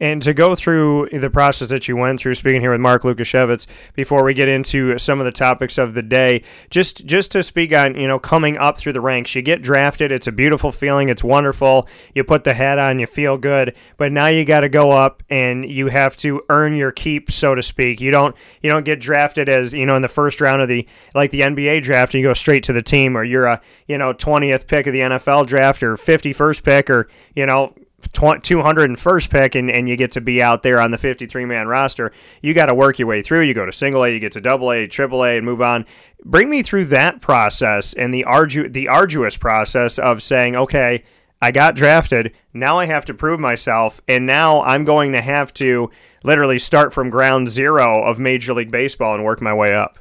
And 0.01 0.19
to 0.23 0.33
go 0.33 0.55
through 0.55 1.09
the 1.11 1.29
process 1.29 1.69
that 1.69 1.87
you 1.87 1.95
went 1.95 2.19
through, 2.19 2.33
speaking 2.33 2.59
here 2.59 2.71
with 2.71 2.81
Mark 2.81 3.03
Lukasiewicz, 3.03 3.67
before 3.93 4.23
we 4.23 4.33
get 4.33 4.49
into 4.49 4.97
some 4.97 5.19
of 5.19 5.25
the 5.25 5.31
topics 5.31 5.77
of 5.77 5.93
the 5.93 6.01
day, 6.01 6.41
just 6.71 7.05
just 7.05 7.29
to 7.33 7.43
speak 7.43 7.71
on, 7.71 7.93
you 7.93 8.07
know, 8.07 8.17
coming 8.17 8.57
up 8.57 8.79
through 8.79 8.93
the 8.93 8.99
ranks, 8.99 9.35
you 9.35 9.43
get 9.43 9.61
drafted. 9.61 10.11
It's 10.11 10.25
a 10.25 10.31
beautiful 10.31 10.71
feeling. 10.71 11.09
It's 11.09 11.23
wonderful. 11.23 11.87
You 12.15 12.23
put 12.23 12.45
the 12.45 12.55
hat 12.55 12.79
on, 12.79 12.97
you 12.97 13.05
feel 13.05 13.37
good. 13.37 13.75
But 13.97 14.11
now 14.11 14.25
you 14.25 14.43
got 14.43 14.61
to 14.61 14.69
go 14.69 14.89
up 14.89 15.21
and 15.29 15.69
you 15.69 15.89
have 15.89 16.17
to 16.17 16.41
earn 16.49 16.75
your 16.75 16.91
keep, 16.91 17.31
so 17.31 17.53
to 17.53 17.61
speak. 17.61 18.01
You 18.01 18.09
don't 18.09 18.35
you 18.61 18.71
don't 18.71 18.85
get 18.85 18.99
drafted 18.99 19.49
as 19.49 19.71
you 19.71 19.85
know 19.85 19.95
in 19.95 20.01
the 20.01 20.07
first 20.07 20.41
round 20.41 20.63
of 20.63 20.67
the 20.67 20.87
like 21.13 21.29
the 21.29 21.41
NBA 21.41 21.83
draft, 21.83 22.15
and 22.15 22.21
you 22.23 22.27
go 22.27 22.33
straight 22.33 22.63
to 22.63 22.73
the 22.73 22.81
team, 22.81 23.15
or 23.15 23.23
you're 23.23 23.45
a 23.45 23.61
you 23.85 23.99
know 23.99 24.15
20th 24.15 24.65
pick 24.65 24.87
of 24.87 24.93
the 24.93 25.01
NFL 25.01 25.45
draft, 25.45 25.83
or 25.83 25.95
51st 25.95 26.63
pick, 26.63 26.89
or 26.89 27.07
you 27.35 27.45
know 27.45 27.75
201st 28.13 29.29
pick 29.29 29.55
and, 29.55 29.69
and 29.69 29.87
you 29.87 29.95
get 29.95 30.11
to 30.13 30.21
be 30.21 30.41
out 30.41 30.63
there 30.63 30.79
on 30.79 30.91
the 30.91 30.97
53 30.97 31.45
man 31.45 31.67
roster, 31.67 32.11
you 32.41 32.53
got 32.53 32.67
to 32.67 32.75
work 32.75 32.99
your 32.99 33.07
way 33.07 33.21
through. 33.21 33.41
You 33.41 33.53
go 33.53 33.65
to 33.65 33.71
single 33.71 34.03
A, 34.03 34.09
you 34.09 34.19
get 34.19 34.31
to 34.33 34.41
double 34.41 34.71
A, 34.71 34.87
triple 34.87 35.23
A, 35.23 35.37
and 35.37 35.45
move 35.45 35.61
on. 35.61 35.85
Bring 36.23 36.49
me 36.49 36.61
through 36.61 36.85
that 36.85 37.21
process 37.21 37.93
and 37.93 38.13
the 38.13 38.23
ardu- 38.27 38.71
the 38.71 38.87
arduous 38.87 39.37
process 39.37 39.97
of 39.97 40.21
saying, 40.21 40.55
okay, 40.55 41.03
I 41.41 41.51
got 41.51 41.75
drafted. 41.75 42.33
Now 42.53 42.77
I 42.77 42.85
have 42.85 43.05
to 43.05 43.13
prove 43.13 43.39
myself, 43.39 43.99
and 44.07 44.27
now 44.27 44.61
I'm 44.61 44.85
going 44.85 45.11
to 45.13 45.21
have 45.21 45.51
to 45.55 45.89
literally 46.23 46.59
start 46.59 46.93
from 46.93 47.09
ground 47.09 47.49
zero 47.49 48.03
of 48.03 48.19
Major 48.19 48.53
League 48.53 48.69
Baseball 48.69 49.15
and 49.15 49.23
work 49.23 49.41
my 49.41 49.53
way 49.53 49.73
up. 49.73 49.97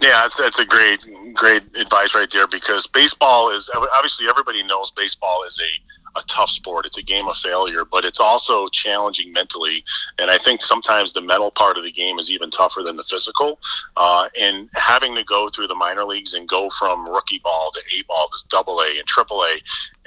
Yeah, 0.00 0.22
that's, 0.22 0.38
that's 0.38 0.58
a 0.58 0.64
great, 0.64 1.00
great 1.34 1.62
advice 1.76 2.14
right 2.14 2.28
there 2.32 2.46
because 2.48 2.86
baseball 2.88 3.50
is 3.50 3.70
obviously 3.94 4.26
everybody 4.28 4.62
knows 4.64 4.90
baseball 4.90 5.44
is 5.46 5.60
a 5.60 5.89
a 6.16 6.22
tough 6.26 6.50
sport. 6.50 6.86
It's 6.86 6.98
a 6.98 7.02
game 7.02 7.28
of 7.28 7.36
failure, 7.36 7.84
but 7.84 8.04
it's 8.04 8.20
also 8.20 8.68
challenging 8.68 9.32
mentally. 9.32 9.84
And 10.18 10.30
I 10.30 10.38
think 10.38 10.62
sometimes 10.62 11.12
the 11.12 11.20
mental 11.20 11.50
part 11.50 11.76
of 11.76 11.84
the 11.84 11.92
game 11.92 12.18
is 12.18 12.30
even 12.30 12.50
tougher 12.50 12.82
than 12.82 12.96
the 12.96 13.04
physical. 13.04 13.58
Uh, 13.96 14.28
and 14.38 14.68
having 14.74 15.14
to 15.14 15.24
go 15.24 15.48
through 15.48 15.68
the 15.68 15.74
minor 15.74 16.04
leagues 16.04 16.34
and 16.34 16.48
go 16.48 16.70
from 16.70 17.08
rookie 17.08 17.40
ball 17.42 17.70
to 17.72 17.80
A 17.98 18.02
ball 18.04 18.28
to 18.28 18.48
double 18.48 18.80
A 18.80 18.98
and 18.98 19.06
triple 19.06 19.44
A 19.44 19.60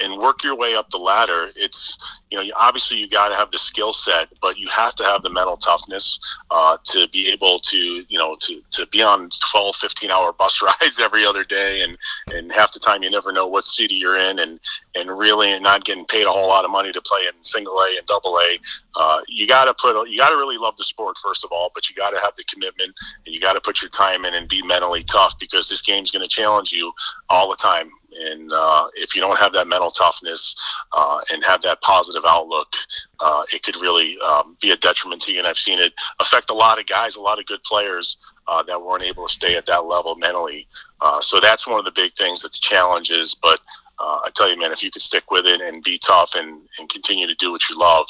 and 0.04 0.20
work 0.20 0.44
your 0.44 0.56
way 0.56 0.76
up 0.76 0.90
the 0.90 0.98
ladder, 0.98 1.50
it's, 1.56 1.98
you 2.30 2.38
know, 2.38 2.44
obviously 2.58 2.98
you 2.98 3.08
got 3.08 3.30
to 3.30 3.36
have 3.36 3.52
the 3.52 3.58
skill 3.58 3.94
set, 3.94 4.28
but 4.42 4.58
you 4.58 4.68
have 4.68 4.94
to 4.96 5.04
have 5.04 5.22
the 5.22 5.30
mental 5.30 5.56
toughness 5.56 6.20
uh, 6.52 6.78
to 6.84 7.08
be 7.10 7.32
able 7.32 7.58
to, 7.60 7.78
you 8.08 8.18
know, 8.20 8.36
to, 8.42 8.62
to 8.72 8.86
be 8.88 9.02
on 9.02 9.30
12, 9.52 9.76
15 9.76 10.12
hour 10.12 10.34
bus 10.34 10.62
rides 10.82 11.00
every 11.00 11.26
other 11.26 11.44
day. 11.44 11.82
And, 11.82 11.98
and 12.34 12.52
half 12.52 12.74
the 12.74 12.80
time 12.80 13.04
you 13.04 13.10
never 13.10 13.32
know 13.32 13.48
what 13.48 13.66
city 13.66 13.96
you're 13.96 14.18
in 14.18 14.40
and, 14.40 14.60
and 14.96 15.18
really 15.18 15.58
not 15.60 15.86
getting 15.86 16.06
paid 16.06 16.26
a 16.26 16.32
whole 16.32 16.48
lot 16.48 16.66
of 16.66 16.72
money 16.72 16.92
to 16.92 17.02
play 17.02 17.22
in 17.28 17.44
single 17.44 17.78
A 17.80 17.96
and 17.98 18.06
double 18.06 18.38
A. 18.38 18.60
Uh, 18.96 19.22
you 19.28 19.48
got 19.48 19.66
to 19.66 19.74
put, 19.74 20.10
you 20.10 20.18
got 20.18 20.30
to 20.30 20.38
really 20.38 20.58
love 20.58 20.76
the 20.78 20.84
sport 20.84 21.18
first 21.24 21.46
of 21.46 21.52
all, 21.52 21.72
but 21.74 21.90
you 21.90 21.96
got 21.96 22.12
to 22.12 22.20
have 22.20 22.36
the 22.36 22.44
commitment 22.46 22.94
and 23.26 23.34
you 23.34 23.40
got 23.40 23.54
to 23.54 23.62
put 23.62 23.82
your 23.82 23.90
time 23.90 24.26
in 24.26 24.34
and 24.34 24.48
be 24.50 24.62
mentally 24.64 25.04
tough 25.04 25.34
because 25.40 25.70
this 25.70 25.82
game's 25.82 26.12
going 26.12 26.28
to 26.28 26.28
challenge 26.28 26.72
you 26.72 26.92
all 27.30 27.50
the 27.50 27.56
time. 27.56 27.90
And 28.20 28.52
uh, 28.52 28.88
if 28.96 29.16
you 29.16 29.22
don't 29.22 29.38
have 29.40 29.54
that 29.54 29.68
mental 29.68 29.90
toughness 29.90 30.56
uh, 30.92 31.20
and 31.32 31.44
have 31.44 31.62
that 31.62 31.82
positive 31.82 32.24
outlook, 32.28 32.74
uh, 33.20 33.44
it 33.54 33.64
could 33.64 33.76
really 33.78 34.18
um, 34.20 34.58
be 34.62 34.72
a 34.72 34.78
detriment 34.78 35.22
to 35.24 35.32
you. 35.32 35.40
And 35.40 35.48
I've 35.48 35.58
seen 35.58 35.80
it 35.80 35.94
affect 36.20 36.50
a 36.50 36.54
lot 36.54 36.80
of 36.80 36.86
guys, 36.86 37.16
a 37.16 37.22
lot 37.22 37.40
of 37.40 37.46
good 37.46 37.64
players 37.64 38.18
uh, 38.48 38.64
that 38.64 38.82
weren't 38.82 39.04
able 39.04 39.28
to 39.28 39.34
stay 39.34 39.56
at 39.56 39.66
that 39.66 39.86
level 39.86 40.16
mentally. 40.16 40.68
Uh, 41.02 41.22
so 41.22 41.40
that's 41.40 41.68
one 41.68 41.80
of 41.80 41.86
the 41.86 41.92
big 41.92 42.14
things 42.14 42.42
that 42.42 42.52
the 42.52 42.60
challenge 42.60 43.10
is. 43.10 43.36
But 43.36 43.60
uh, 44.00 44.20
I 44.26 44.30
tell 44.36 44.50
you, 44.50 44.60
man, 44.60 44.72
if 44.72 44.84
you 44.84 44.92
could 44.92 45.02
stick 45.02 45.32
with 45.32 45.46
it 45.46 45.62
and 45.62 45.84
be 45.84 45.98
tough 45.98 46.34
and, 46.36 46.68
and 46.80 46.90
continue 46.90 47.28
to 47.28 47.36
do 47.36 47.52
what 47.52 47.70
you 47.70 47.78
love, 47.78 48.06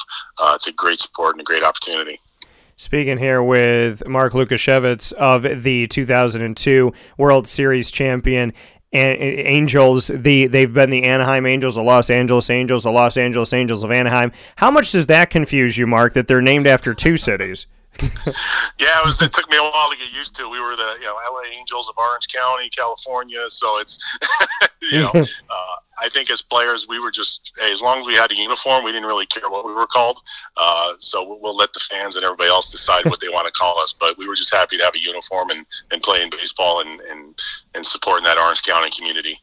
it's 0.56 0.68
a 0.68 0.72
great 0.72 1.00
sport 1.00 1.36
and 1.36 1.42
a 1.42 1.44
great 1.44 1.64
opportunity. 1.64 2.20
Speaking 2.76 3.20
here 3.20 3.44
with 3.44 4.08
Mark 4.08 4.34
Lukasiewicz 4.34 5.14
of 5.14 5.64
the 5.64 5.86
2002 5.88 6.92
World 7.20 7.48
Series 7.48 7.92
champion 7.92 8.52
Angels, 8.94 10.08
the 10.08 10.48
they've 10.48 10.74
been 10.74 10.90
the 10.90 11.04
Anaheim 11.04 11.46
Angels, 11.46 11.76
the 11.76 11.82
Los 11.82 12.10
Angeles 12.10 12.50
Angels, 12.50 12.84
the 12.84 12.92
Los 12.92 13.18
Angeles 13.18 13.52
Angels 13.52 13.84
of 13.84 13.92
Anaheim. 13.92 14.32
How 14.58 14.70
much 14.70 14.92
does 14.92 15.08
that 15.08 15.30
confuse 15.30 15.78
you, 15.78 15.88
Mark, 15.88 16.14
that 16.14 16.28
they're 16.28 16.42
named 16.42 16.68
after 16.68 16.94
two 16.94 17.18
cities? 17.18 17.66
Yeah, 18.02 19.00
it 19.00 19.06
was. 19.06 19.22
It 19.22 19.34
took 19.34 19.50
me 19.50 19.58
a 19.58 19.62
while 19.62 19.92
to 19.92 19.98
get 19.98 20.12
used 20.14 20.36
to. 20.36 20.50
We 20.50 20.60
were 20.60 20.76
the 20.76 20.96
you 21.00 21.06
know 21.06 21.16
LA 21.32 21.44
Angels 21.58 21.88
of 21.90 21.98
Orange 21.98 22.28
County, 22.28 22.70
California. 22.70 23.50
So 23.50 23.80
it's 23.80 24.00
you 24.82 25.02
know, 25.02 25.12
uh, 25.14 25.76
I 26.02 26.10
think 26.10 26.32
as 26.32 26.42
players 26.42 26.88
we 26.88 27.00
were 27.00 27.12
just 27.12 27.54
hey, 27.60 27.72
as 27.72 27.82
long 27.82 28.02
as 28.02 28.08
we 28.08 28.16
had 28.16 28.32
a 28.32 28.36
uniform, 28.36 28.84
we 28.84 28.92
didn't 28.92 29.08
really 29.08 29.28
care 29.28 29.50
what 29.50 29.66
we 29.66 29.74
were 29.74 29.86
called. 29.86 30.20
Uh, 30.58 30.94
so 30.98 31.28
we'll, 31.28 31.40
we'll 31.42 31.56
let 31.56 31.72
the 31.74 31.80
fans 31.80 32.16
and 32.16 32.26
everybody 32.26 32.50
else 32.50 32.70
decide 32.70 33.06
what 33.06 33.20
they 33.20 33.30
want 33.30 33.46
to 33.46 33.52
call 33.52 33.78
us. 33.80 33.94
But 33.94 34.18
we 34.18 34.28
were 34.28 34.36
just 34.36 34.54
happy 34.54 34.78
to 34.78 34.84
have 34.84 34.96
a 34.96 35.00
uniform 35.00 35.52
and, 35.52 35.66
and 35.92 36.02
playing 36.02 36.32
baseball 36.32 36.82
and, 36.82 37.00
and 37.02 37.38
and 37.76 37.86
supporting 37.86 38.24
that 38.24 38.38
Orange 38.38 38.64
County 38.64 38.90
community. 38.90 39.38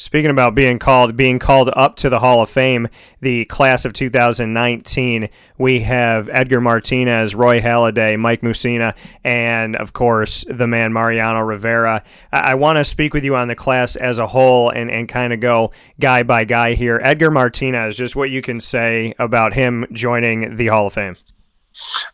Speaking 0.00 0.30
about 0.30 0.54
being 0.54 0.78
called, 0.78 1.16
being 1.16 1.40
called 1.40 1.70
up 1.74 1.96
to 1.96 2.08
the 2.08 2.20
Hall 2.20 2.40
of 2.40 2.48
Fame, 2.48 2.86
the 3.20 3.46
class 3.46 3.84
of 3.84 3.92
2019, 3.92 5.28
we 5.58 5.80
have 5.80 6.28
Edgar 6.28 6.60
Martinez, 6.60 7.34
Roy 7.34 7.60
Halladay, 7.60 8.16
Mike 8.16 8.40
Mussina, 8.40 8.96
and 9.24 9.74
of 9.74 9.92
course 9.92 10.44
the 10.48 10.68
man 10.68 10.92
Mariano 10.92 11.40
Rivera. 11.40 12.04
I, 12.30 12.52
I 12.52 12.54
want 12.54 12.78
to 12.78 12.84
speak 12.84 13.12
with 13.12 13.24
you 13.24 13.34
on 13.34 13.48
the 13.48 13.56
class 13.56 13.96
as 13.96 14.20
a 14.20 14.28
whole 14.28 14.70
and, 14.70 14.88
and 14.88 15.08
kind 15.08 15.32
of 15.32 15.40
go 15.40 15.72
guy 15.98 16.22
by 16.22 16.44
guy 16.44 16.74
here. 16.74 17.00
Edgar 17.02 17.32
Martinez, 17.32 17.96
just 17.96 18.14
what 18.14 18.30
you 18.30 18.40
can 18.40 18.60
say 18.60 19.14
about 19.18 19.54
him 19.54 19.84
joining 19.90 20.54
the 20.54 20.68
Hall 20.68 20.86
of 20.86 20.92
Fame. 20.92 21.16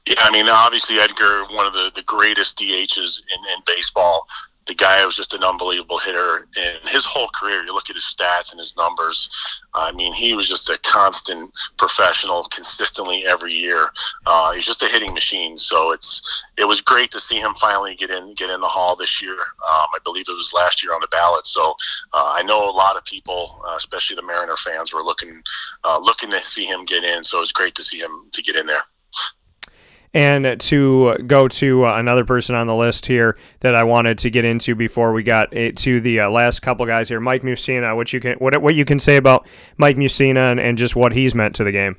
Yeah, 0.07 0.15
I 0.21 0.31
mean, 0.31 0.49
obviously 0.49 0.99
Edgar, 0.99 1.45
one 1.51 1.67
of 1.67 1.75
the, 1.75 1.93
the 1.95 2.03
greatest 2.03 2.57
DHs 2.59 3.21
in, 3.29 3.45
in 3.55 3.63
baseball 3.67 4.27
the 4.67 4.75
guy 4.75 5.05
was 5.05 5.17
just 5.17 5.35
an 5.35 5.45
unbelievable 5.45 5.99
hitter 5.99 6.47
in 6.57 6.89
his 6.89 7.05
whole 7.05 7.29
career. 7.29 7.63
You 7.63 7.75
look 7.75 7.91
at 7.91 7.97
his 7.97 8.05
stats 8.05 8.51
and 8.51 8.61
his 8.61 8.77
numbers. 8.77 9.29
I 9.75 9.93
mean, 9.93 10.13
he 10.13 10.35
was 10.35 10.49
just 10.49 10.71
a 10.71 10.79
constant 10.79 11.53
professional, 11.77 12.45
consistently 12.45 13.27
every 13.27 13.53
year. 13.53 13.91
Uh, 14.27 14.53
he's 14.53 14.65
just 14.65 14.83
a 14.83 14.87
hitting 14.87 15.13
machine. 15.13 15.59
So 15.59 15.93
it's 15.93 16.47
it 16.57 16.65
was 16.65 16.81
great 16.81 17.11
to 17.13 17.21
see 17.21 17.39
him 17.39 17.55
finally 17.61 17.95
get 17.95 18.11
in 18.11 18.35
get 18.35 18.51
in 18.51 18.61
the 18.61 18.67
hall 18.67 18.97
this 18.97 19.21
year. 19.21 19.35
Um, 19.35 19.89
I 19.95 19.99
believe 20.05 20.27
it 20.29 20.33
was 20.33 20.53
last 20.55 20.83
year 20.83 20.95
on 20.95 21.01
the 21.01 21.09
ballot. 21.09 21.47
So 21.47 21.75
uh, 22.13 22.33
I 22.35 22.43
know 22.43 22.69
a 22.69 22.71
lot 22.71 22.97
of 22.97 23.05
people, 23.05 23.63
uh, 23.69 23.75
especially 23.77 24.17
the 24.17 24.23
Mariner 24.23 24.57
fans, 24.57 24.95
were 24.95 25.03
looking 25.03 25.43
uh, 25.85 25.99
looking 25.99 26.31
to 26.31 26.39
see 26.41 26.65
him 26.65 26.85
get 26.85 27.05
in. 27.05 27.23
So 27.25 27.39
it 27.39 27.41
was 27.41 27.53
great 27.53 27.75
to 27.75 27.83
see 27.83 27.99
him 27.99 28.29
to 28.33 28.43
get 28.43 28.57
in 28.57 28.67
there. 28.67 28.83
And 30.15 30.61
to 30.61 31.19
go 31.27 31.49
to 31.49 31.87
uh, 31.87 31.97
another 31.97 32.25
person 32.25 32.55
on 32.55 32.69
the 32.69 32.75
list 32.75 33.07
here 33.07 33.37
that 33.61 33.75
I 33.75 33.83
wanted 33.83 34.17
to 34.19 34.31
get 34.31 34.45
into 34.45 34.77
before 34.77 35.13
we 35.13 35.25
got 35.25 35.51
to 35.51 36.01
the 36.01 36.21
uh, 36.21 36.31
last 36.31 36.61
couple 36.61 36.87
guys 36.87 37.09
here, 37.09 37.19
Mike 37.19 37.43
Mussina. 37.43 37.97
What 37.97 38.13
you 38.13 38.21
can 38.21 38.35
what 38.39 38.63
what 38.63 38.77
you 38.77 38.85
can 38.85 39.01
say 39.01 39.17
about 39.17 39.47
Mike 39.77 39.97
Mussina 39.97 40.53
and, 40.53 40.61
and 40.61 40.79
just 40.79 40.95
what 40.95 41.13
he's 41.13 41.35
meant 41.35 41.57
to 41.57 41.65
the 41.65 41.73
game. 41.73 41.97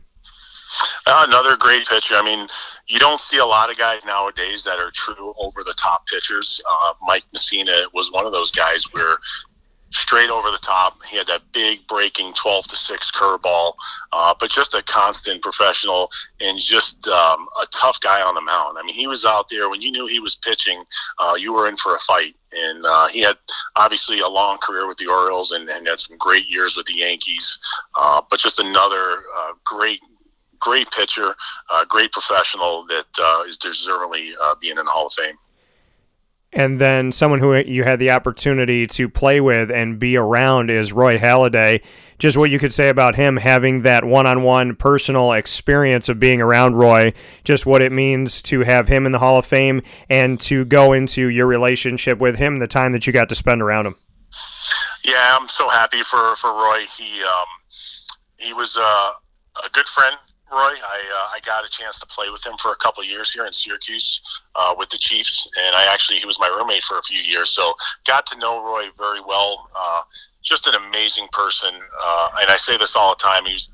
Uh, 1.06 1.26
another 1.28 1.56
great 1.58 1.86
pitcher. 1.88 2.16
I 2.16 2.24
mean, 2.24 2.48
you 2.88 3.00
don't 3.00 3.20
see 3.20 3.38
a 3.38 3.46
lot 3.46 3.70
of 3.70 3.78
guys 3.78 4.04
nowadays 4.06 4.64
that 4.64 4.80
are 4.80 4.92
true 4.92 5.34
over 5.38 5.64
the 5.64 5.76
top 5.78 6.08
pitchers. 6.08 6.62
Uh, 6.70 6.94
Mike 7.06 7.24
Mussina 7.36 7.94
was 7.94 8.12
one 8.12 8.26
of 8.26 8.32
those 8.32 8.52
guys 8.52 8.86
where 8.92 9.18
straight 9.96 10.30
over 10.30 10.52
the 10.52 10.60
top. 10.62 11.04
He 11.06 11.18
had 11.18 11.28
that 11.28 11.42
big 11.54 11.88
breaking 11.88 12.34
12 12.34 12.68
to 12.68 12.76
6 12.76 13.12
curveball, 13.12 13.74
uh, 14.12 14.34
but 14.40 14.50
just 14.50 14.76
a 14.76 14.84
constant 14.84 15.42
professional 15.42 16.10
and 16.42 16.60
just 16.60 17.08
um, 17.08 17.48
a 17.62 17.66
tough 17.68 18.00
guy 18.02 18.22
on 18.22 18.36
the 18.36 18.42
mound. 18.42 18.78
I 18.78 18.84
mean, 18.84 18.96
he 18.96 19.08
was 19.08 19.26
out 19.26 19.46
there 19.50 19.70
when 19.70 19.82
you 19.82 19.92
knew 19.92 20.06
he 20.06 20.20
was 20.20 20.36
pitching, 20.36 20.84
uh, 21.20 21.36
you 21.38 21.54
were 21.54 21.68
in 21.68 21.78
for 21.78 21.96
a 21.96 22.00
fight. 22.00 22.36
And 22.52 22.86
uh, 22.86 23.08
he 23.08 23.22
had 23.22 23.38
obviously 23.76 24.20
a 24.20 24.28
long 24.28 24.58
career 24.60 24.88
with 24.88 24.98
the 24.98 25.08
Orioles 25.08 25.52
and, 25.52 25.68
and 25.70 25.88
had 25.88 26.00
some 26.00 26.18
great 26.18 26.50
years 26.50 26.78
with 26.78 26.86
the 26.86 26.96
Yankees, 26.96 27.58
uh, 27.96 28.22
but 28.30 28.40
just 28.40 28.60
another 28.60 29.24
uh, 29.38 29.54
great 29.66 30.02
great 30.58 30.90
pitcher, 30.90 31.36
uh, 31.70 31.86
great 31.86 32.12
professional 32.12 32.88
that 32.88 33.06
is 33.46 33.58
deservingly 33.58 34.32
uh, 34.42 34.56
being 34.60 34.78
in 34.78 34.86
the 34.86 34.92
Hall 34.92 35.08
of 35.08 35.14
Fame 35.14 35.36
and 36.56 36.80
then 36.80 37.12
someone 37.12 37.40
who 37.40 37.54
you 37.54 37.84
had 37.84 38.00
the 38.00 38.10
opportunity 38.10 38.88
to 38.88 39.10
play 39.10 39.42
with 39.42 39.70
and 39.70 40.00
be 40.00 40.16
around 40.16 40.72
is 40.72 40.94
Roy 40.94 41.18
Halladay. 41.18 41.84
Just 42.18 42.38
what 42.38 42.50
you 42.50 42.60
could 42.60 42.74
say 42.74 42.88
about 42.88 43.16
him 43.16 43.36
having 43.36 43.82
that 43.82 44.06
one-on-one 44.06 44.78
personal 44.78 45.34
experience 45.34 46.08
of 46.08 46.18
being 46.18 46.42
around 46.42 46.76
Roy, 46.76 47.14
just 47.44 47.66
what 47.66 47.82
it 47.82 47.92
means 47.92 48.42
to 48.44 48.62
have 48.62 48.88
him 48.88 49.06
in 49.06 49.12
the 49.12 49.20
Hall 49.20 49.38
of 49.38 49.46
Fame 49.46 49.82
and 50.10 50.40
to 50.42 50.64
go 50.64 50.94
into 50.94 51.28
your 51.28 51.46
relationship 51.46 52.20
with 52.20 52.38
him, 52.38 52.60
the 52.60 52.68
time 52.68 52.94
that 52.94 53.06
you 53.06 53.12
got 53.12 53.28
to 53.30 53.36
spend 53.36 53.62
around 53.62 53.88
him. 53.88 53.96
Yeah, 55.04 55.38
I'm 55.38 55.50
so 55.50 55.68
happy 55.70 56.04
for 56.04 56.36
for 56.38 56.52
Roy. 56.52 56.86
He 56.98 57.22
um, 57.22 57.48
he 58.38 58.54
was 58.54 58.78
uh, 58.80 59.12
a 59.64 59.70
good 59.72 59.88
friend 59.88 60.16
Roy. 60.56 60.62
I 60.62 60.72
uh, 60.72 61.36
I 61.36 61.40
got 61.46 61.66
a 61.66 61.70
chance 61.70 62.00
to 62.00 62.08
play 62.08 62.30
with 62.30 62.46
him 62.46 62.54
for 62.62 62.72
a 62.72 62.76
couple 62.78 63.04
years 63.04 63.32
here 63.32 63.46
in 63.46 63.52
Syracuse 63.52 64.22
uh, 64.56 64.74
with 64.78 64.90
the 64.90 64.98
Chiefs, 64.98 65.50
and 65.62 65.76
I 65.76 65.92
actually 65.94 66.20
he 66.20 66.26
was 66.26 66.40
my 66.40 66.48
roommate 66.48 66.84
for 66.84 66.98
a 66.98 67.04
few 67.04 67.22
years, 67.22 67.50
so 67.50 67.74
got 68.08 68.26
to 68.28 68.40
know 68.40 68.64
Roy 68.64 68.86
very 68.98 69.20
well. 69.20 69.70
Uh, 69.78 70.02
just 70.44 70.68
an 70.68 70.76
amazing 70.76 71.28
person, 71.34 71.74
uh, 72.02 72.30
and 72.42 72.50
I 72.50 72.56
say 72.56 72.78
this 72.78 72.96
all 72.96 73.16
the 73.16 73.22
time. 73.22 73.46
He's 73.46 73.70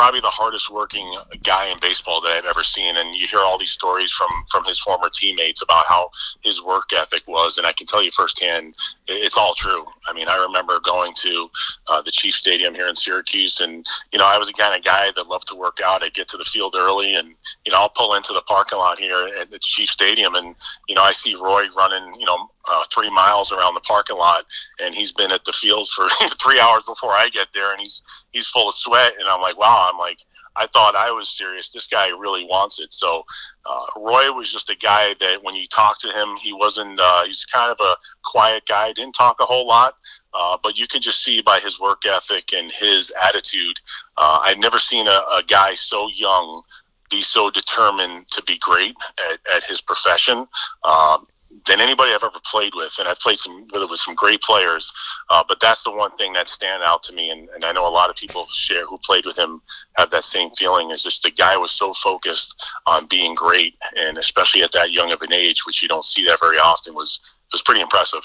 probably 0.00 0.20
the 0.20 0.28
hardest 0.28 0.70
working 0.70 1.14
guy 1.42 1.66
in 1.66 1.76
baseball 1.82 2.22
that 2.22 2.32
I've 2.32 2.46
ever 2.46 2.64
seen. 2.64 2.96
And 2.96 3.14
you 3.14 3.26
hear 3.26 3.40
all 3.40 3.58
these 3.58 3.70
stories 3.70 4.10
from 4.10 4.30
from 4.50 4.64
his 4.64 4.78
former 4.78 5.10
teammates 5.12 5.60
about 5.60 5.84
how 5.86 6.10
his 6.42 6.62
work 6.62 6.90
ethic 6.96 7.28
was, 7.28 7.58
and 7.58 7.66
I 7.66 7.72
can 7.72 7.86
tell 7.86 8.02
you 8.02 8.10
firsthand, 8.10 8.76
it's 9.08 9.36
all 9.36 9.54
true. 9.54 9.84
I 10.08 10.14
mean, 10.14 10.26
I 10.26 10.42
remember 10.42 10.80
going 10.80 11.12
to 11.16 11.50
uh, 11.88 12.00
the 12.00 12.10
Chief 12.10 12.34
Stadium 12.34 12.74
here 12.74 12.86
in 12.86 12.96
Syracuse, 12.96 13.60
and 13.60 13.86
you 14.10 14.18
know, 14.18 14.24
I 14.26 14.38
was 14.38 14.48
the 14.48 14.54
kind 14.54 14.74
of 14.74 14.82
guy 14.82 15.10
that 15.16 15.28
loved 15.28 15.48
to 15.48 15.54
work 15.54 15.80
out. 15.84 16.02
I'd 16.02 16.14
get 16.14 16.28
to 16.28 16.38
the 16.38 16.44
field 16.46 16.76
early, 16.78 17.16
and 17.16 17.34
you 17.66 17.72
know, 17.72 17.80
I'll 17.80 17.92
pull 17.94 18.14
into 18.14 18.32
the 18.32 18.42
parking 18.48 18.78
lot 18.78 18.98
here 18.98 19.28
at 19.38 19.50
the 19.50 19.58
Chief 19.58 19.90
Stadium, 19.90 20.34
and 20.34 20.54
you 20.88 20.94
know, 20.94 21.02
I 21.02 21.12
see 21.12 21.34
Roy 21.34 21.64
running, 21.76 22.18
you 22.18 22.24
know, 22.24 22.48
uh, 22.68 22.84
three 22.92 23.10
miles 23.10 23.52
around 23.52 23.74
the 23.74 23.80
parking 23.80 24.16
lot, 24.16 24.44
and 24.80 24.94
he's 24.94 25.12
been 25.12 25.32
at 25.32 25.44
the 25.44 25.52
field 25.52 25.88
for 25.88 26.08
three 26.42 26.60
hours 26.60 26.82
before 26.84 27.12
I 27.12 27.28
get 27.28 27.48
there, 27.52 27.72
and 27.72 27.80
he's 27.80 28.02
he's 28.32 28.48
full 28.48 28.68
of 28.68 28.74
sweat, 28.74 29.14
and 29.18 29.28
I'm 29.28 29.40
like, 29.40 29.58
wow, 29.58 29.88
I'm 29.90 29.98
like, 29.98 30.18
I 30.56 30.66
thought 30.66 30.96
I 30.96 31.10
was 31.10 31.28
serious. 31.28 31.70
This 31.70 31.86
guy 31.86 32.08
really 32.08 32.44
wants 32.44 32.80
it. 32.80 32.92
So 32.92 33.24
uh, 33.64 33.86
Roy 33.96 34.32
was 34.32 34.52
just 34.52 34.68
a 34.68 34.76
guy 34.76 35.14
that 35.20 35.42
when 35.42 35.54
you 35.54 35.66
talk 35.66 35.98
to 36.00 36.08
him, 36.08 36.36
he 36.36 36.52
wasn't. 36.52 36.98
Uh, 37.00 37.24
he's 37.24 37.44
kind 37.44 37.70
of 37.70 37.78
a 37.80 37.96
quiet 38.24 38.64
guy. 38.66 38.92
Didn't 38.92 39.14
talk 39.14 39.36
a 39.40 39.46
whole 39.46 39.66
lot, 39.66 39.94
uh, 40.34 40.58
but 40.62 40.78
you 40.78 40.86
can 40.86 41.00
just 41.00 41.22
see 41.22 41.40
by 41.42 41.60
his 41.60 41.80
work 41.80 42.04
ethic 42.04 42.52
and 42.52 42.70
his 42.70 43.12
attitude. 43.22 43.78
Uh, 44.16 44.40
I've 44.42 44.58
never 44.58 44.78
seen 44.78 45.06
a, 45.06 45.22
a 45.32 45.42
guy 45.46 45.74
so 45.74 46.08
young 46.08 46.62
be 47.10 47.22
so 47.22 47.50
determined 47.50 48.28
to 48.28 48.42
be 48.44 48.56
great 48.58 48.94
at, 49.30 49.40
at 49.54 49.64
his 49.64 49.80
profession. 49.80 50.46
Um, 50.84 51.26
than 51.66 51.80
anybody 51.80 52.12
I've 52.12 52.22
ever 52.22 52.40
played 52.44 52.72
with, 52.74 52.96
and 52.98 53.08
I've 53.08 53.18
played 53.18 53.38
some 53.38 53.66
with 53.72 53.88
with 53.90 54.00
some 54.00 54.14
great 54.14 54.40
players. 54.40 54.92
Uh, 55.28 55.42
but 55.46 55.60
that's 55.60 55.82
the 55.82 55.92
one 55.92 56.16
thing 56.16 56.32
that 56.34 56.48
stand 56.48 56.82
out 56.82 57.02
to 57.04 57.14
me, 57.14 57.30
and, 57.30 57.48
and 57.50 57.64
I 57.64 57.72
know 57.72 57.86
a 57.86 57.90
lot 57.90 58.10
of 58.10 58.16
people 58.16 58.46
share 58.46 58.86
who 58.86 58.96
played 59.04 59.26
with 59.26 59.38
him 59.38 59.60
have 59.96 60.10
that 60.10 60.24
same 60.24 60.50
feeling. 60.50 60.90
Is 60.90 61.02
just 61.02 61.22
the 61.22 61.30
guy 61.30 61.56
was 61.56 61.72
so 61.72 61.92
focused 61.94 62.62
on 62.86 63.06
being 63.06 63.34
great, 63.34 63.74
and 63.96 64.18
especially 64.18 64.62
at 64.62 64.72
that 64.72 64.92
young 64.92 65.12
of 65.12 65.22
an 65.22 65.32
age, 65.32 65.66
which 65.66 65.82
you 65.82 65.88
don't 65.88 66.04
see 66.04 66.24
that 66.26 66.40
very 66.40 66.58
often, 66.58 66.94
was 66.94 67.36
was 67.52 67.62
pretty 67.62 67.80
impressive 67.80 68.22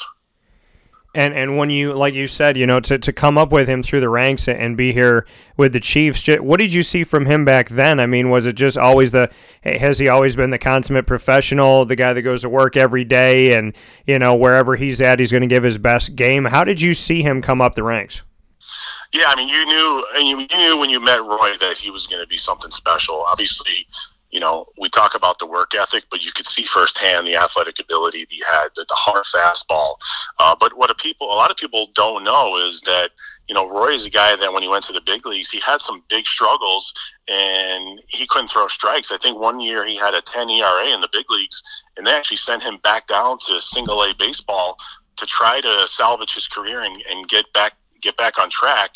and 1.15 1.33
and 1.33 1.57
when 1.57 1.69
you 1.69 1.93
like 1.93 2.13
you 2.13 2.27
said 2.27 2.57
you 2.57 2.67
know 2.67 2.79
to, 2.79 2.99
to 2.99 3.13
come 3.13 3.37
up 3.37 3.51
with 3.51 3.67
him 3.67 3.81
through 3.81 4.01
the 4.01 4.09
ranks 4.09 4.47
and 4.47 4.75
be 4.75 4.91
here 4.91 5.25
with 5.57 5.73
the 5.73 5.79
chiefs 5.79 6.27
what 6.39 6.59
did 6.59 6.73
you 6.73 6.83
see 6.83 7.03
from 7.03 7.25
him 7.25 7.45
back 7.45 7.69
then? 7.69 7.99
I 7.99 8.05
mean 8.05 8.29
was 8.29 8.45
it 8.45 8.53
just 8.53 8.77
always 8.77 9.11
the 9.11 9.31
has 9.63 9.97
he 9.97 10.07
always 10.07 10.35
been 10.35 10.49
the 10.49 10.59
consummate 10.59 11.07
professional 11.07 11.85
the 11.85 11.95
guy 11.95 12.13
that 12.13 12.21
goes 12.21 12.41
to 12.41 12.49
work 12.49 12.75
every 12.75 13.03
day 13.03 13.57
and 13.57 13.75
you 14.05 14.19
know 14.19 14.35
wherever 14.35 14.75
he's 14.75 14.99
at 15.01 15.19
he's 15.19 15.31
going 15.31 15.41
to 15.41 15.47
give 15.47 15.63
his 15.63 15.77
best 15.77 16.15
game? 16.15 16.45
How 16.45 16.63
did 16.63 16.81
you 16.81 16.93
see 16.93 17.21
him 17.21 17.41
come 17.41 17.61
up 17.61 17.73
the 17.73 17.83
ranks? 17.83 18.21
Yeah 19.13 19.25
i 19.27 19.35
mean 19.35 19.47
you 19.47 19.65
knew 19.65 20.05
and 20.15 20.27
you 20.27 20.57
knew 20.57 20.79
when 20.79 20.89
you 20.89 20.99
met 20.99 21.21
roy 21.21 21.53
that 21.59 21.77
he 21.77 21.89
was 21.89 22.05
going 22.07 22.21
to 22.21 22.27
be 22.27 22.37
something 22.37 22.71
special. 22.71 23.23
Obviously 23.27 23.87
you 24.35 24.41
know, 24.41 24.65
we 24.77 24.89
talk 24.89 25.15
about 25.15 25.39
the 25.39 25.45
work 25.45 25.73
ethic, 25.73 26.03
but 26.11 26.25
you 26.25 26.29
could 26.33 26.45
see 26.45 26.63
firsthand 26.63 27.25
the 27.25 27.37
athletic 27.37 27.79
ability 27.79 28.25
that 28.25 28.31
he 28.31 28.43
had, 28.45 28.67
the, 28.75 28.85
hard 28.89 29.23
fastball. 29.23 29.95
Uh, 30.39 30.53
but 30.59 30.75
what 30.75 30.91
a 30.91 30.95
people, 30.95 31.27
a 31.27 31.39
lot 31.39 31.51
of 31.51 31.55
people 31.55 31.87
don't 31.95 32.25
know 32.25 32.57
is 32.57 32.81
that, 32.81 33.11
you 33.47 33.55
know, 33.55 33.69
Roy 33.69 33.93
is 33.93 34.05
a 34.05 34.09
guy 34.09 34.35
that 34.35 34.51
when 34.51 34.61
he 34.61 34.67
went 34.67 34.83
to 34.85 34.93
the 34.93 34.99
big 34.99 35.25
leagues, 35.25 35.51
he 35.51 35.61
had 35.61 35.79
some 35.79 36.03
big 36.09 36.25
struggles 36.27 36.93
and 37.29 37.97
he 38.09 38.27
couldn't 38.27 38.49
throw 38.49 38.67
strikes. 38.67 39.09
I 39.09 39.17
think 39.19 39.39
one 39.39 39.61
year 39.61 39.85
he 39.85 39.95
had 39.95 40.13
a 40.13 40.21
10 40.21 40.49
ERA 40.49 40.93
in 40.93 40.99
the 40.99 41.09
big 41.13 41.31
leagues, 41.31 41.63
and 41.95 42.05
they 42.05 42.11
actually 42.11 42.35
sent 42.35 42.61
him 42.61 42.77
back 42.83 43.07
down 43.07 43.37
to 43.47 43.61
single 43.61 44.03
A 44.03 44.13
baseball 44.19 44.75
to 45.15 45.25
try 45.25 45.61
to 45.61 45.87
salvage 45.87 46.33
his 46.33 46.49
career 46.49 46.81
and, 46.81 47.01
and 47.09 47.25
get 47.29 47.45
back 47.53 47.71
get 48.01 48.17
back 48.17 48.37
on 48.37 48.49
track. 48.49 48.91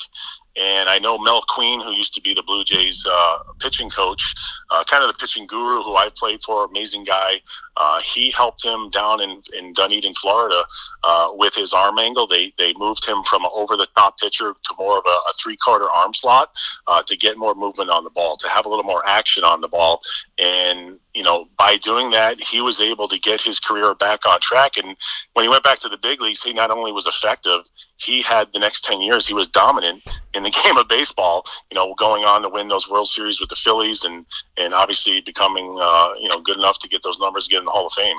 And 0.55 0.89
I 0.89 0.99
know 0.99 1.17
Mel 1.17 1.41
Queen, 1.47 1.79
who 1.79 1.91
used 1.91 2.13
to 2.15 2.21
be 2.21 2.33
the 2.33 2.43
Blue 2.43 2.63
Jays 2.63 3.05
uh, 3.09 3.39
pitching 3.59 3.89
coach, 3.89 4.35
uh, 4.71 4.83
kind 4.83 5.03
of 5.03 5.07
the 5.07 5.17
pitching 5.19 5.47
guru 5.47 5.81
who 5.81 5.95
I 5.95 6.09
played 6.15 6.41
for, 6.43 6.65
amazing 6.65 7.05
guy. 7.05 7.35
Uh, 7.77 8.01
he 8.01 8.29
helped 8.31 8.63
him 8.63 8.89
down 8.89 9.21
in, 9.21 9.41
in 9.57 9.73
Dunedin, 9.73 10.13
Florida, 10.15 10.63
uh, 11.03 11.29
with 11.33 11.55
his 11.55 11.71
arm 11.73 11.97
angle. 11.97 12.27
They 12.27 12.51
they 12.57 12.73
moved 12.73 13.07
him 13.07 13.23
from 13.23 13.45
over 13.53 13.77
the 13.77 13.87
top 13.95 14.19
pitcher 14.19 14.53
to 14.53 14.73
more 14.77 14.97
of 14.97 15.05
a, 15.05 15.09
a 15.09 15.33
three 15.41 15.55
quarter 15.55 15.89
arm 15.89 16.13
slot 16.13 16.49
uh, 16.87 17.03
to 17.03 17.15
get 17.15 17.37
more 17.37 17.55
movement 17.55 17.89
on 17.89 18.03
the 18.03 18.09
ball, 18.09 18.35
to 18.37 18.49
have 18.49 18.65
a 18.65 18.69
little 18.69 18.83
more 18.83 19.01
action 19.07 19.43
on 19.45 19.61
the 19.61 19.69
ball. 19.69 20.01
And 20.37 20.99
you 21.13 21.23
know, 21.23 21.47
by 21.57 21.69
by 21.69 21.77
doing 21.77 22.09
that, 22.09 22.39
he 22.39 22.61
was 22.61 22.81
able 22.81 23.07
to 23.07 23.19
get 23.19 23.39
his 23.41 23.59
career 23.59 23.93
back 23.93 24.25
on 24.25 24.39
track. 24.41 24.77
And 24.77 24.95
when 25.33 25.43
he 25.43 25.49
went 25.49 25.63
back 25.63 25.77
to 25.79 25.89
the 25.89 25.99
big 25.99 26.19
leagues, 26.19 26.41
he 26.41 26.51
not 26.51 26.71
only 26.71 26.91
was 26.91 27.05
effective, 27.05 27.61
he 27.97 28.23
had 28.23 28.51
the 28.53 28.59
next 28.59 28.85
10 28.85 29.01
years, 29.03 29.27
he 29.27 29.35
was 29.35 29.47
dominant 29.47 30.01
in 30.33 30.41
the 30.41 30.49
game 30.63 30.77
of 30.77 30.87
baseball, 30.87 31.45
you 31.69 31.75
know, 31.75 31.93
going 31.93 32.23
on 32.23 32.41
to 32.41 32.49
win 32.49 32.69
those 32.69 32.89
World 32.89 33.07
Series 33.07 33.39
with 33.39 33.49
the 33.49 33.55
Phillies 33.55 34.03
and, 34.03 34.25
and 34.59 34.73
obviously 34.73 35.21
becoming, 35.21 35.75
uh, 35.79 36.13
you 36.19 36.29
know, 36.29 36.41
good 36.41 36.57
enough 36.57 36.79
to 36.79 36.89
get 36.89 37.01
those 37.03 37.19
numbers, 37.19 37.47
get 37.47 37.59
in 37.59 37.65
the 37.65 37.71
Hall 37.71 37.87
of 37.87 37.93
Fame. 37.93 38.17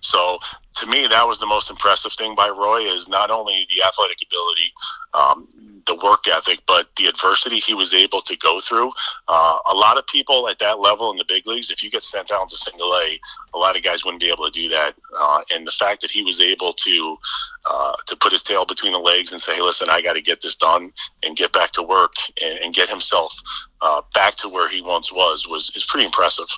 So 0.00 0.38
to 0.76 0.86
me, 0.86 1.06
that 1.06 1.26
was 1.26 1.38
the 1.38 1.46
most 1.46 1.70
impressive 1.70 2.12
thing 2.12 2.34
by 2.34 2.48
Roy 2.48 2.82
is 2.82 3.08
not 3.08 3.30
only 3.30 3.66
the 3.68 3.84
athletic 3.84 4.18
ability, 4.22 4.72
um, 5.14 5.48
the 5.88 5.96
work 5.96 6.28
ethic, 6.28 6.60
but 6.66 6.88
the 6.96 7.06
adversity 7.06 7.56
he 7.56 7.74
was 7.74 7.94
able 7.94 8.20
to 8.20 8.36
go 8.36 8.60
through. 8.60 8.92
Uh, 9.26 9.58
a 9.72 9.74
lot 9.74 9.98
of 9.98 10.06
people 10.06 10.48
at 10.48 10.58
that 10.58 10.78
level 10.78 11.10
in 11.10 11.16
the 11.16 11.24
big 11.26 11.46
leagues, 11.46 11.70
if 11.70 11.82
you 11.82 11.90
get 11.90 12.04
sent 12.04 12.28
down 12.28 12.46
to 12.46 12.56
single 12.56 12.94
A, 12.94 13.18
a 13.54 13.58
lot 13.58 13.76
of 13.76 13.82
guys 13.82 14.04
wouldn't 14.04 14.20
be 14.20 14.30
able 14.30 14.44
to 14.44 14.50
do 14.50 14.68
that. 14.68 14.94
Uh, 15.18 15.40
and 15.52 15.66
the 15.66 15.72
fact 15.72 16.02
that 16.02 16.10
he 16.10 16.22
was 16.22 16.40
able 16.40 16.72
to 16.74 17.18
uh, 17.66 17.94
to 18.06 18.16
put 18.16 18.32
his 18.32 18.42
tail 18.42 18.64
between 18.64 18.92
the 18.92 18.98
legs 18.98 19.32
and 19.32 19.40
say, 19.40 19.56
"Hey, 19.56 19.62
listen, 19.62 19.88
I 19.90 20.02
got 20.02 20.14
to 20.14 20.22
get 20.22 20.40
this 20.40 20.56
done 20.56 20.92
and 21.24 21.36
get 21.36 21.52
back 21.52 21.70
to 21.72 21.82
work 21.82 22.12
and, 22.42 22.58
and 22.58 22.74
get 22.74 22.88
himself 22.88 23.34
uh, 23.80 24.02
back 24.14 24.34
to 24.36 24.48
where 24.48 24.68
he 24.68 24.82
once 24.82 25.10
was," 25.10 25.48
was 25.48 25.72
is 25.74 25.86
pretty 25.86 26.06
impressive. 26.06 26.48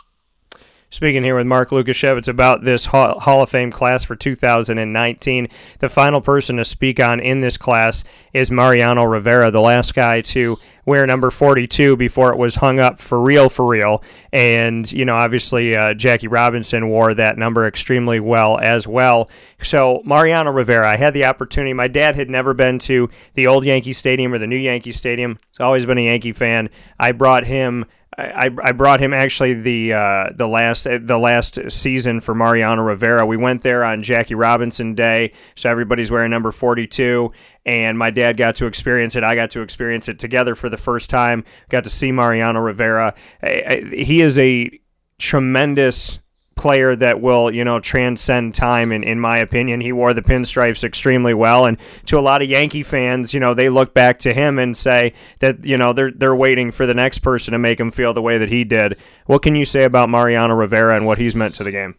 Speaking 0.92 1.22
here 1.22 1.36
with 1.36 1.46
Mark 1.46 1.70
Lukasiewicz 1.70 2.26
about 2.26 2.62
this 2.62 2.86
Hall 2.86 3.42
of 3.42 3.48
Fame 3.48 3.70
class 3.70 4.02
for 4.02 4.16
2019. 4.16 5.46
The 5.78 5.88
final 5.88 6.20
person 6.20 6.56
to 6.56 6.64
speak 6.64 6.98
on 6.98 7.20
in 7.20 7.42
this 7.42 7.56
class 7.56 8.02
is 8.32 8.50
Mariano 8.50 9.04
Rivera, 9.04 9.52
the 9.52 9.60
last 9.60 9.94
guy 9.94 10.20
to 10.22 10.56
wear 10.84 11.06
number 11.06 11.30
42 11.30 11.96
before 11.96 12.32
it 12.32 12.38
was 12.38 12.56
hung 12.56 12.80
up 12.80 12.98
for 12.98 13.22
real, 13.22 13.48
for 13.48 13.68
real. 13.68 14.02
And, 14.32 14.90
you 14.90 15.04
know, 15.04 15.14
obviously 15.14 15.76
uh, 15.76 15.94
Jackie 15.94 16.26
Robinson 16.26 16.88
wore 16.88 17.14
that 17.14 17.38
number 17.38 17.68
extremely 17.68 18.18
well 18.18 18.58
as 18.58 18.88
well. 18.88 19.30
So, 19.62 20.02
Mariano 20.04 20.50
Rivera, 20.50 20.90
I 20.90 20.96
had 20.96 21.14
the 21.14 21.24
opportunity. 21.24 21.72
My 21.72 21.86
dad 21.86 22.16
had 22.16 22.28
never 22.28 22.52
been 22.52 22.80
to 22.80 23.08
the 23.34 23.46
old 23.46 23.64
Yankee 23.64 23.92
Stadium 23.92 24.32
or 24.32 24.38
the 24.38 24.48
new 24.48 24.56
Yankee 24.56 24.90
Stadium. 24.90 25.38
He's 25.52 25.60
always 25.60 25.86
been 25.86 25.98
a 25.98 26.06
Yankee 26.06 26.32
fan. 26.32 26.68
I 26.98 27.12
brought 27.12 27.44
him 27.44 27.86
I, 28.18 28.50
I 28.62 28.72
brought 28.72 29.00
him 29.00 29.14
actually 29.14 29.54
the 29.54 29.92
uh, 29.92 30.30
the 30.34 30.48
last 30.48 30.84
the 30.84 31.18
last 31.18 31.70
season 31.70 32.20
for 32.20 32.34
Mariano 32.34 32.82
Rivera. 32.82 33.24
We 33.24 33.36
went 33.36 33.62
there 33.62 33.84
on 33.84 34.02
Jackie 34.02 34.34
Robinson 34.34 34.94
Day, 34.94 35.32
so 35.54 35.70
everybody's 35.70 36.10
wearing 36.10 36.30
number 36.30 36.50
42, 36.50 37.32
and 37.64 37.96
my 37.96 38.10
dad 38.10 38.36
got 38.36 38.56
to 38.56 38.66
experience 38.66 39.14
it. 39.14 39.22
I 39.22 39.36
got 39.36 39.50
to 39.52 39.60
experience 39.62 40.08
it 40.08 40.18
together 40.18 40.54
for 40.54 40.68
the 40.68 40.76
first 40.76 41.08
time. 41.08 41.44
Got 41.68 41.84
to 41.84 41.90
see 41.90 42.10
Mariano 42.10 42.60
Rivera. 42.60 43.14
He 43.42 44.20
is 44.20 44.38
a 44.38 44.70
tremendous 45.18 46.18
player 46.60 46.94
that 46.94 47.22
will, 47.22 47.50
you 47.50 47.64
know, 47.64 47.80
transcend 47.80 48.54
time. 48.54 48.92
And 48.92 49.02
in 49.02 49.18
my 49.18 49.38
opinion, 49.38 49.80
he 49.80 49.92
wore 49.92 50.12
the 50.12 50.20
pinstripes 50.20 50.84
extremely 50.84 51.32
well. 51.32 51.64
And 51.64 51.78
to 52.06 52.18
a 52.18 52.20
lot 52.20 52.42
of 52.42 52.48
Yankee 52.48 52.82
fans, 52.82 53.32
you 53.32 53.40
know, 53.40 53.54
they 53.54 53.70
look 53.70 53.94
back 53.94 54.18
to 54.20 54.34
him 54.34 54.58
and 54.58 54.76
say 54.76 55.14
that, 55.38 55.64
you 55.64 55.78
know, 55.78 55.94
they're 55.94 56.10
they're 56.10 56.36
waiting 56.36 56.70
for 56.70 56.84
the 56.84 56.94
next 56.94 57.20
person 57.20 57.52
to 57.52 57.58
make 57.58 57.80
him 57.80 57.90
feel 57.90 58.12
the 58.12 58.22
way 58.22 58.36
that 58.36 58.50
he 58.50 58.62
did. 58.62 58.98
What 59.24 59.42
can 59.42 59.56
you 59.56 59.64
say 59.64 59.84
about 59.84 60.10
Mariano 60.10 60.54
Rivera 60.54 60.94
and 60.96 61.06
what 61.06 61.18
he's 61.18 61.34
meant 61.34 61.54
to 61.56 61.64
the 61.64 61.72
game? 61.72 61.96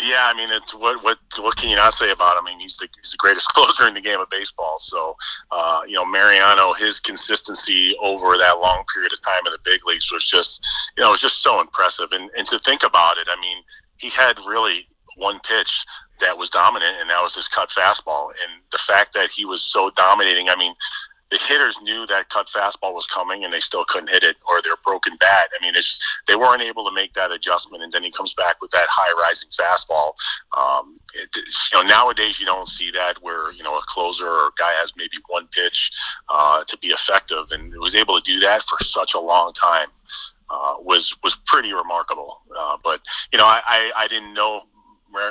Yeah, 0.00 0.30
I 0.32 0.34
mean, 0.36 0.48
it's 0.52 0.74
what 0.74 1.02
what 1.02 1.18
what 1.40 1.56
can 1.56 1.70
you 1.70 1.76
not 1.76 1.92
say 1.92 2.10
about 2.10 2.38
him? 2.38 2.46
I 2.46 2.50
mean, 2.50 2.60
he's 2.60 2.76
the 2.76 2.88
he's 3.02 3.10
the 3.10 3.16
greatest 3.18 3.48
closer 3.54 3.86
in 3.88 3.94
the 3.94 4.00
game 4.00 4.20
of 4.20 4.30
baseball. 4.30 4.78
So, 4.78 5.16
uh, 5.50 5.80
you 5.86 5.94
know, 5.94 6.04
Mariano, 6.04 6.72
his 6.72 7.00
consistency 7.00 7.96
over 8.00 8.38
that 8.38 8.58
long 8.60 8.84
period 8.94 9.12
of 9.12 9.20
time 9.22 9.44
in 9.46 9.52
the 9.52 9.58
big 9.64 9.80
leagues 9.86 10.12
was 10.12 10.24
just, 10.24 10.66
you 10.96 11.02
know, 11.02 11.08
it 11.08 11.12
was 11.12 11.20
just 11.20 11.42
so 11.42 11.60
impressive. 11.60 12.12
And 12.12 12.30
and 12.38 12.46
to 12.46 12.58
think 12.60 12.84
about 12.84 13.18
it, 13.18 13.26
I 13.28 13.40
mean, 13.40 13.62
he 13.98 14.10
had 14.10 14.38
really 14.46 14.86
one 15.16 15.40
pitch 15.40 15.84
that 16.20 16.36
was 16.36 16.50
dominant, 16.50 16.96
and 17.00 17.10
that 17.10 17.22
was 17.22 17.34
his 17.34 17.48
cut 17.48 17.70
fastball. 17.70 18.28
And 18.28 18.62
the 18.72 18.78
fact 18.78 19.12
that 19.14 19.30
he 19.30 19.44
was 19.44 19.62
so 19.62 19.90
dominating, 19.96 20.48
I 20.48 20.56
mean, 20.56 20.74
the 21.30 21.36
hitters 21.36 21.80
knew 21.82 22.06
that 22.06 22.30
cut 22.30 22.46
fastball 22.46 22.94
was 22.94 23.06
coming, 23.06 23.44
and 23.44 23.52
they 23.52 23.60
still 23.60 23.84
couldn't 23.84 24.08
hit 24.08 24.22
it, 24.22 24.36
or 24.48 24.62
they're 24.62 24.76
broken 24.82 25.14
bat. 25.20 25.50
I 25.58 25.62
mean, 25.62 25.74
it's 25.76 25.98
they 26.26 26.36
weren't 26.36 26.62
able 26.62 26.88
to 26.88 26.94
make 26.94 27.12
that 27.14 27.30
adjustment, 27.30 27.82
and 27.82 27.92
then 27.92 28.02
he 28.02 28.10
comes 28.10 28.32
back 28.32 28.62
with 28.62 28.70
that 28.70 28.86
high 28.90 29.12
rising 29.20 29.50
fastball. 29.50 30.12
Um, 30.56 30.98
it, 31.14 31.36
you 31.36 31.78
know, 31.78 31.86
nowadays 31.86 32.40
you 32.40 32.46
don't 32.46 32.68
see 32.68 32.90
that 32.92 33.18
where 33.20 33.52
you 33.52 33.62
know 33.62 33.76
a 33.76 33.82
closer 33.82 34.26
or 34.26 34.46
a 34.46 34.52
guy 34.58 34.72
has 34.80 34.94
maybe 34.96 35.18
one 35.28 35.48
pitch 35.48 35.92
uh, 36.30 36.64
to 36.64 36.78
be 36.78 36.88
effective, 36.88 37.46
and 37.50 37.74
was 37.78 37.94
able 37.94 38.18
to 38.18 38.22
do 38.22 38.40
that 38.40 38.62
for 38.62 38.82
such 38.82 39.14
a 39.14 39.20
long 39.20 39.52
time 39.52 39.88
uh, 40.50 40.74
was 40.80 41.16
was 41.22 41.36
pretty 41.46 41.72
remarkable. 41.72 42.38
Uh, 42.56 42.76
but 42.82 43.00
you 43.32 43.38
know, 43.38 43.44
I, 43.44 43.60
I, 43.66 43.92
I 43.96 44.08
didn't 44.08 44.34
know 44.34 44.62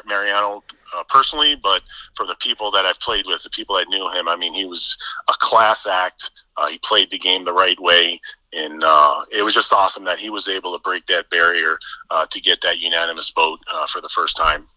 Mariano 0.06 0.63
uh, 0.95 1.03
personally, 1.10 1.56
but 1.56 1.82
for 2.15 2.25
the 2.25 2.36
people 2.36 2.71
that 2.71 2.86
I've 2.86 2.99
played 2.99 3.25
with, 3.27 3.43
the 3.43 3.49
people 3.49 3.75
that 3.75 3.89
knew 3.89 4.10
him, 4.10 4.27
I 4.27 4.36
mean, 4.36 4.53
he 4.53 4.65
was 4.65 4.97
a 5.27 5.34
class 5.39 5.88
act. 5.88 6.32
Uh, 6.56 6.67
he 6.67 6.80
played 6.80 7.12
the 7.12 7.19
game 7.19 7.45
the 7.45 7.53
right 7.53 7.80
way, 7.80 8.19
and 8.53 8.84
uh, 8.84 9.21
it 9.32 9.43
was 9.43 9.53
just 9.53 9.73
awesome 9.73 10.03
that 10.06 10.19
he 10.19 10.30
was 10.30 10.47
able 10.47 10.75
to 10.75 10.82
break 10.82 11.06
that 11.08 11.30
barrier 11.30 11.77
uh, 12.10 12.25
to 12.27 12.41
get 12.41 12.62
that 12.62 12.80
unanimous 12.80 13.32
vote 13.32 13.60
uh, 13.71 13.88
for 13.88 14.01
the 14.01 14.10
first 14.10 14.38
time. 14.38 14.67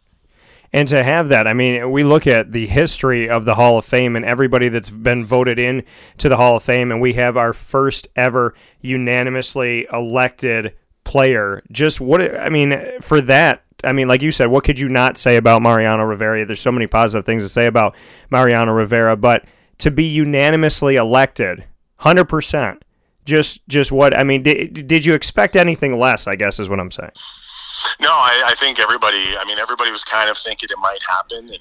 And 0.72 0.87
to 0.88 1.02
have 1.02 1.28
that, 1.28 1.48
I 1.48 1.52
mean, 1.52 1.90
we 1.90 2.04
look 2.04 2.26
at 2.26 2.52
the 2.52 2.66
history 2.66 3.28
of 3.28 3.44
the 3.44 3.56
Hall 3.56 3.76
of 3.78 3.85
Fame 3.85 4.14
and 4.14 4.24
everybody 4.24 4.68
that's 4.68 4.90
been 4.90 5.24
voted 5.24 5.59
in 5.59 5.85
to 6.18 6.28
the 6.28 6.37
Hall 6.37 6.56
of 6.56 6.62
Fame, 6.62 6.92
and 6.92 7.00
we 7.00 7.14
have 7.14 7.37
our 7.37 7.52
first 7.52 8.06
ever 8.14 8.54
unanimously 8.80 9.88
elected 9.92 10.74
player. 11.02 11.62
Just 11.72 12.00
what, 12.00 12.22
I 12.37 12.50
mean, 12.50 13.00
for 13.00 13.20
that, 13.22 13.64
I 13.83 13.92
mean, 13.92 14.06
like 14.06 14.22
you 14.22 14.30
said, 14.30 14.46
what 14.46 14.62
could 14.62 14.78
you 14.78 14.88
not 14.88 15.16
say 15.16 15.37
about 15.37 15.62
Mariano 15.62 16.04
Rivera? 16.04 16.44
There's 16.44 16.61
so 16.61 16.70
many 16.70 16.87
positive 16.87 17.24
things 17.24 17.42
to 17.42 17.48
say 17.48 17.66
about 17.66 17.96
Mariano 18.30 18.72
Rivera, 18.72 19.16
but 19.16 19.44
to 19.78 19.90
be 19.90 20.04
unanimously 20.04 20.96
elected, 20.96 21.64
100%, 22.00 22.80
just 23.24 23.66
just 23.68 23.90
what, 23.92 24.16
I 24.16 24.22
mean, 24.22 24.42
did, 24.42 24.87
did 24.87 25.04
you 25.04 25.14
expect 25.14 25.56
anything 25.56 25.98
less, 25.98 26.26
I 26.26 26.37
guess 26.37 26.61
is 26.61 26.68
what 26.68 26.80
I'm 26.80 26.90
saying. 26.90 27.12
No, 28.01 28.11
I, 28.11 28.43
I 28.47 28.55
think 28.55 28.79
everybody. 28.79 29.37
I 29.38 29.45
mean, 29.45 29.59
everybody 29.59 29.90
was 29.90 30.05
kind 30.05 30.31
of 30.31 30.38
thinking 30.38 30.69
it 30.71 30.79
might 30.81 31.01
happen, 31.09 31.49
and 31.49 31.59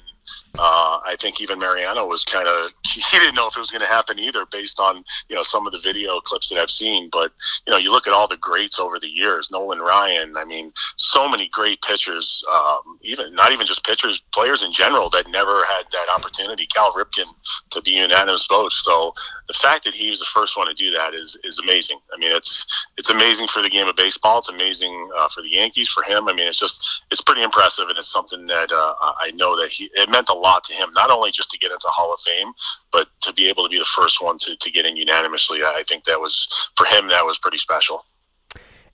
uh, 0.58 1.00
I 1.04 1.16
think 1.18 1.40
even 1.40 1.58
Mariano 1.58 2.06
was 2.06 2.24
kind 2.24 2.48
of 2.48 2.70
he 2.86 3.18
didn't 3.18 3.34
know 3.34 3.48
if 3.48 3.56
it 3.56 3.60
was 3.60 3.70
going 3.70 3.82
to 3.82 3.86
happen 3.86 4.18
either, 4.18 4.44
based 4.46 4.80
on 4.80 5.04
you 5.28 5.36
know 5.36 5.42
some 5.42 5.66
of 5.66 5.72
the 5.72 5.80
video 5.80 6.20
clips 6.20 6.48
that 6.50 6.58
I've 6.58 6.70
seen. 6.70 7.08
But 7.10 7.32
you 7.66 7.72
know, 7.72 7.78
you 7.78 7.92
look 7.92 8.06
at 8.06 8.12
all 8.12 8.28
the 8.28 8.36
greats 8.36 8.78
over 8.78 8.98
the 8.98 9.08
years, 9.08 9.50
Nolan 9.50 9.80
Ryan. 9.80 10.36
I 10.36 10.44
mean, 10.44 10.72
so 10.96 11.28
many 11.28 11.48
great 11.48 11.82
pitchers, 11.82 12.44
um, 12.52 12.98
even 13.02 13.34
not 13.34 13.52
even 13.52 13.66
just 13.66 13.84
pitchers, 13.84 14.22
players 14.32 14.62
in 14.62 14.72
general 14.72 15.08
that 15.10 15.28
never 15.28 15.64
had 15.64 15.84
that 15.92 16.06
opportunity. 16.14 16.66
Cal 16.66 16.92
Ripken 16.92 17.26
to 17.70 17.82
be 17.82 17.92
unanimous 17.92 18.46
vote. 18.46 18.72
So 18.72 19.14
the 19.48 19.54
fact 19.54 19.84
that 19.84 19.94
he 19.94 20.10
was 20.10 20.20
the 20.20 20.26
first 20.26 20.56
one 20.56 20.66
to 20.66 20.74
do 20.74 20.90
that 20.92 21.14
is 21.14 21.38
is 21.44 21.58
amazing. 21.58 21.98
I 22.12 22.18
mean, 22.18 22.34
it's 22.34 22.66
it's 22.96 23.10
amazing 23.10 23.48
for 23.48 23.62
the 23.62 23.70
game 23.70 23.88
of 23.88 23.96
baseball. 23.96 24.38
It's 24.38 24.48
amazing 24.48 25.10
uh, 25.16 25.28
for 25.28 25.42
the 25.42 25.50
Yankees, 25.50 25.88
for 25.88 26.02
him. 26.02 26.28
I 26.28 26.32
mean, 26.32 26.48
it's 26.48 26.58
just 26.58 27.04
it's 27.10 27.20
pretty 27.20 27.42
impressive, 27.42 27.88
and 27.88 27.98
it's 27.98 28.08
something 28.08 28.46
that 28.46 28.72
uh, 28.72 28.94
I 29.00 29.32
know 29.34 29.56
that 29.60 29.68
he 29.68 29.90
it 29.94 30.08
meant 30.08 30.19
a 30.28 30.34
lot 30.34 30.64
to 30.64 30.74
him, 30.74 30.90
not 30.94 31.10
only 31.10 31.30
just 31.30 31.50
to 31.50 31.58
get 31.58 31.72
into 31.72 31.88
Hall 31.88 32.12
of 32.12 32.20
Fame, 32.20 32.52
but 32.92 33.08
to 33.22 33.32
be 33.32 33.48
able 33.48 33.62
to 33.64 33.68
be 33.68 33.78
the 33.78 33.84
first 33.84 34.22
one 34.22 34.38
to, 34.38 34.56
to 34.56 34.70
get 34.70 34.86
in 34.86 34.96
unanimously. 34.96 35.62
I 35.62 35.82
think 35.86 36.04
that 36.04 36.20
was, 36.20 36.48
for 36.76 36.86
him, 36.86 37.08
that 37.08 37.24
was 37.24 37.38
pretty 37.38 37.58
special. 37.58 38.04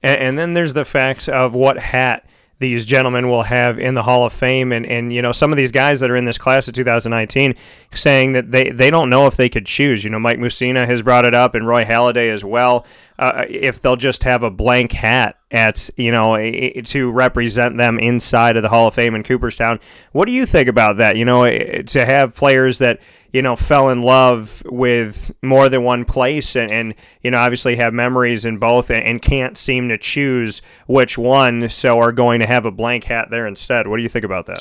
And, 0.03 0.21
and 0.21 0.39
then 0.39 0.55
there's 0.55 0.75
the 0.75 0.85
facts 0.85 1.29
of 1.29 1.55
what 1.55 1.79
hat 1.79 2.29
these 2.59 2.87
gentlemen 2.87 3.29
will 3.29 3.43
have 3.43 3.79
in 3.79 3.95
the 3.95 4.03
Hall 4.03 4.25
of 4.25 4.33
Fame. 4.33 4.73
And, 4.73 4.87
and 4.87 5.13
you 5.13 5.21
know, 5.21 5.33
some 5.33 5.53
of 5.53 5.57
these 5.57 5.73
guys 5.73 6.01
that 6.01 6.11
are 6.11 6.17
in 6.17 6.25
this 6.25 6.39
class 6.39 6.69
of 6.69 6.75
2019 6.75 7.55
saying 7.93 8.33
that 8.33 8.51
they, 8.51 8.71
they 8.71 8.91
don't 8.91 9.11
know 9.11 9.27
if 9.27 9.37
they 9.37 9.49
could 9.49 9.67
choose. 9.67 10.05
You 10.05 10.11
know, 10.11 10.19
Mike 10.19 10.39
Mussina 10.39 10.87
has 10.87 11.03
brought 11.03 11.25
it 11.25 11.35
up 11.35 11.55
and 11.55 11.67
Roy 11.67 11.85
Halladay 11.85 12.33
as 12.33 12.45
well. 12.45 12.87
Uh, 13.19 13.47
if 13.49 13.81
they'll 13.81 13.97
just 13.97 14.25
have 14.25 14.43
a 14.43 14.51
blank 14.51 14.93
hat 14.93 15.39
at, 15.51 15.89
you 15.97 16.11
know, 16.11 16.37
to 16.83 17.11
represent 17.11 17.77
them 17.79 17.99
inside 17.99 18.57
of 18.57 18.63
the 18.63 18.69
Hall 18.69 18.89
of 18.89 18.95
Fame 18.95 19.15
in 19.15 19.23
Cooperstown. 19.23 19.81
What 20.13 20.27
do 20.27 20.33
you 20.33 20.45
think 20.45 20.69
about 20.69 20.99
that? 20.99 21.17
You 21.17 21.25
know, 21.25 21.45
to 21.83 22.05
have 22.05 22.35
players 22.35 22.79
that– 22.79 23.01
you 23.33 23.43
know, 23.43 23.57
fell 23.57 23.89
in 23.89 24.03
love 24.03 24.63
with 24.67 25.35
more 25.43 25.69
than 25.69 25.83
one 25.83 26.05
place 26.05 26.57
and, 26.57 26.71
and 26.71 26.95
you 27.23 27.31
know, 27.31 27.39
obviously 27.39 27.77
have 27.77 27.93
memories 27.93 28.45
in 28.45 28.59
both 28.59 28.91
and, 28.91 29.05
and, 29.05 29.23
can't 29.23 29.59
seem 29.59 29.89
to 29.89 29.99
choose 29.99 30.63
which 30.87 31.19
one, 31.19 31.69
so 31.69 31.99
are 31.99 32.13
going 32.13 32.41
to 32.41 32.47
have 32.47 32.65
a 32.65 32.71
blank 32.71 33.05
hat 33.05 33.29
there 33.31 33.47
instead. 33.47 33.89
What 33.89 33.97
do 33.97 34.03
you 34.03 34.09
think 34.09 34.25
about 34.25 34.47
that? 34.47 34.61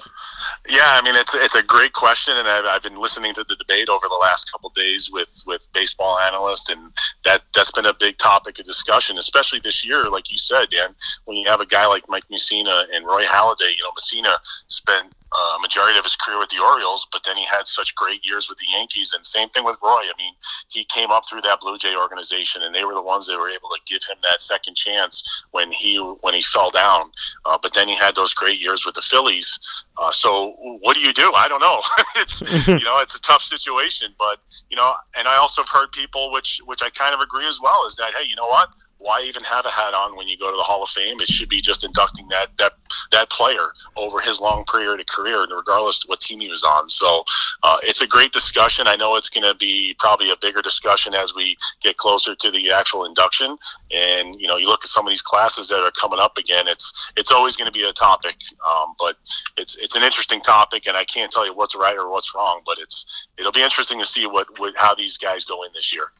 Yeah, 0.67 0.81
I 0.83 1.01
mean, 1.03 1.15
it's, 1.15 1.33
it's 1.35 1.55
a 1.55 1.63
great 1.63 1.93
question, 1.93 2.35
and 2.37 2.47
I've, 2.47 2.65
I've 2.65 2.83
been 2.83 2.97
listening 2.97 3.33
to 3.35 3.43
the 3.43 3.55
debate 3.55 3.89
over 3.89 4.07
the 4.07 4.19
last 4.19 4.51
couple 4.51 4.71
days 4.71 5.09
with, 5.11 5.29
with 5.45 5.61
baseball 5.73 6.19
analysts, 6.19 6.69
and 6.69 6.91
that, 7.23 7.43
that's 7.53 7.71
been 7.71 7.85
a 7.85 7.93
big 7.93 8.17
topic 8.17 8.59
of 8.59 8.65
discussion, 8.65 9.17
especially 9.17 9.59
this 9.63 9.85
year, 9.85 10.09
like 10.09 10.31
you 10.31 10.37
said, 10.37 10.69
Dan, 10.69 10.95
when 11.25 11.37
you 11.37 11.47
have 11.49 11.61
a 11.61 11.65
guy 11.65 11.85
like 11.87 12.03
Mike 12.09 12.27
Mussina 12.31 12.85
and 12.93 13.05
Roy 13.05 13.23
Halladay, 13.23 13.77
you 13.77 13.83
know, 13.83 13.91
Mussina 13.97 14.37
spent 14.67 15.13
uh, 15.37 15.57
majority 15.59 15.97
of 15.97 16.03
his 16.03 16.15
career 16.15 16.39
with 16.39 16.49
the 16.49 16.59
Orioles, 16.59 17.07
but 17.11 17.21
then 17.25 17.35
he 17.35 17.45
had 17.45 17.67
such 17.67 17.95
great 17.95 18.25
years 18.25 18.47
with 18.47 18.57
the 18.57 18.65
Yankees. 18.71 19.13
And 19.13 19.25
same 19.25 19.49
thing 19.49 19.65
with 19.65 19.77
Roy. 19.83 20.03
I 20.03 20.13
mean, 20.17 20.33
he 20.69 20.85
came 20.85 21.11
up 21.11 21.27
through 21.27 21.41
that 21.41 21.59
Blue 21.59 21.77
Jay 21.77 21.95
organization, 21.95 22.63
and 22.63 22.73
they 22.73 22.85
were 22.85 22.93
the 22.93 23.01
ones 23.01 23.27
that 23.27 23.37
were 23.37 23.49
able 23.49 23.69
to 23.69 23.81
give 23.85 24.01
him 24.09 24.17
that 24.23 24.41
second 24.41 24.75
chance 24.75 25.45
when 25.51 25.71
he 25.71 25.97
when 26.21 26.33
he 26.33 26.41
fell 26.41 26.71
down. 26.71 27.11
Uh, 27.45 27.57
but 27.61 27.73
then 27.73 27.87
he 27.87 27.95
had 27.95 28.15
those 28.15 28.33
great 28.33 28.61
years 28.61 28.85
with 28.85 28.95
the 28.95 29.01
Phillies. 29.01 29.59
Uh, 29.97 30.11
so 30.11 30.34
what 30.81 30.95
do 30.95 31.01
you 31.01 31.13
do? 31.13 31.31
I 31.33 31.47
don't 31.47 31.61
know. 31.61 31.81
it's 32.15 32.41
you 32.67 32.85
know 32.85 32.99
it's 32.99 33.15
a 33.15 33.21
tough 33.21 33.41
situation, 33.41 34.13
but 34.17 34.39
you 34.69 34.77
know, 34.77 34.93
and 35.17 35.27
I 35.27 35.37
also 35.37 35.61
have 35.63 35.69
heard 35.69 35.91
people, 35.91 36.31
which 36.31 36.61
which 36.65 36.81
I 36.81 36.89
kind 36.89 37.13
of 37.13 37.21
agree 37.21 37.47
as 37.47 37.59
well, 37.61 37.85
is 37.87 37.95
that 37.95 38.13
hey, 38.13 38.27
you 38.27 38.35
know 38.35 38.47
what? 38.47 38.69
why 38.97 39.21
even 39.21 39.43
have 39.43 39.65
a 39.65 39.69
hat 39.69 39.93
on 39.93 40.15
when 40.17 40.27
you 40.27 40.37
go 40.37 40.49
to 40.49 40.57
the 40.57 40.63
Hall 40.63 40.83
of 40.83 40.89
Fame? 40.89 41.19
It 41.19 41.27
should 41.27 41.49
be 41.49 41.61
just 41.61 41.83
inducting 41.83 42.27
that 42.29 42.57
that 42.57 42.73
that 43.15 43.29
player 43.29 43.71
over 43.95 44.19
his 44.19 44.39
long 44.39 44.65
period 44.65 44.99
of 44.99 45.05
career, 45.07 45.45
regardless 45.49 46.03
of 46.03 46.09
what 46.09 46.19
team 46.19 46.39
he 46.39 46.49
was 46.49 46.63
on. 46.63 46.89
So 46.89 47.23
uh, 47.63 47.77
it's 47.83 48.01
a 48.01 48.07
great 48.07 48.31
discussion. 48.31 48.87
I 48.87 48.95
know 48.95 49.15
it's 49.15 49.29
going 49.29 49.49
to 49.49 49.55
be 49.57 49.95
probably 49.99 50.31
a 50.31 50.35
bigger 50.41 50.61
discussion 50.61 51.13
as 51.13 51.33
we 51.33 51.55
get 51.81 51.97
closer 51.97 52.35
to 52.35 52.51
the 52.51 52.71
actual 52.71 53.05
induction. 53.05 53.57
And 53.93 54.39
you 54.39 54.47
know, 54.47 54.57
you 54.57 54.67
look 54.67 54.83
at 54.83 54.89
some 54.89 55.05
of 55.05 55.11
these 55.11 55.21
classes 55.21 55.69
that 55.69 55.81
are 55.81 55.91
coming 55.91 56.19
up 56.19 56.37
again. 56.37 56.67
It's 56.67 57.11
it's 57.15 57.31
always 57.31 57.55
going 57.55 57.67
to 57.67 57.71
be 57.71 57.87
a 57.87 57.93
topic, 57.93 58.35
um, 58.67 58.93
but 58.99 59.15
it's 59.57 59.77
it's 59.77 59.95
an 59.95 60.03
interesting 60.03 60.41
topic, 60.41 60.87
and 60.87 60.97
I 60.97 61.05
can't 61.05 61.31
tell 61.31 61.45
you 61.45 61.53
what's 61.53 61.75
right 61.75 61.97
or 61.97 62.09
what's 62.09 62.35
wrong. 62.35 62.61
But 62.65 62.77
it's 62.79 63.27
it'll 63.37 63.51
be 63.51 63.63
interesting 63.63 63.99
to 63.99 64.05
see 64.05 64.27
what, 64.27 64.59
what 64.59 64.73
how 64.75 64.93
these 64.93 65.17
guys 65.17 65.45
go 65.45 65.63
in 65.63 65.69
this 65.73 65.93
year. 65.93 66.11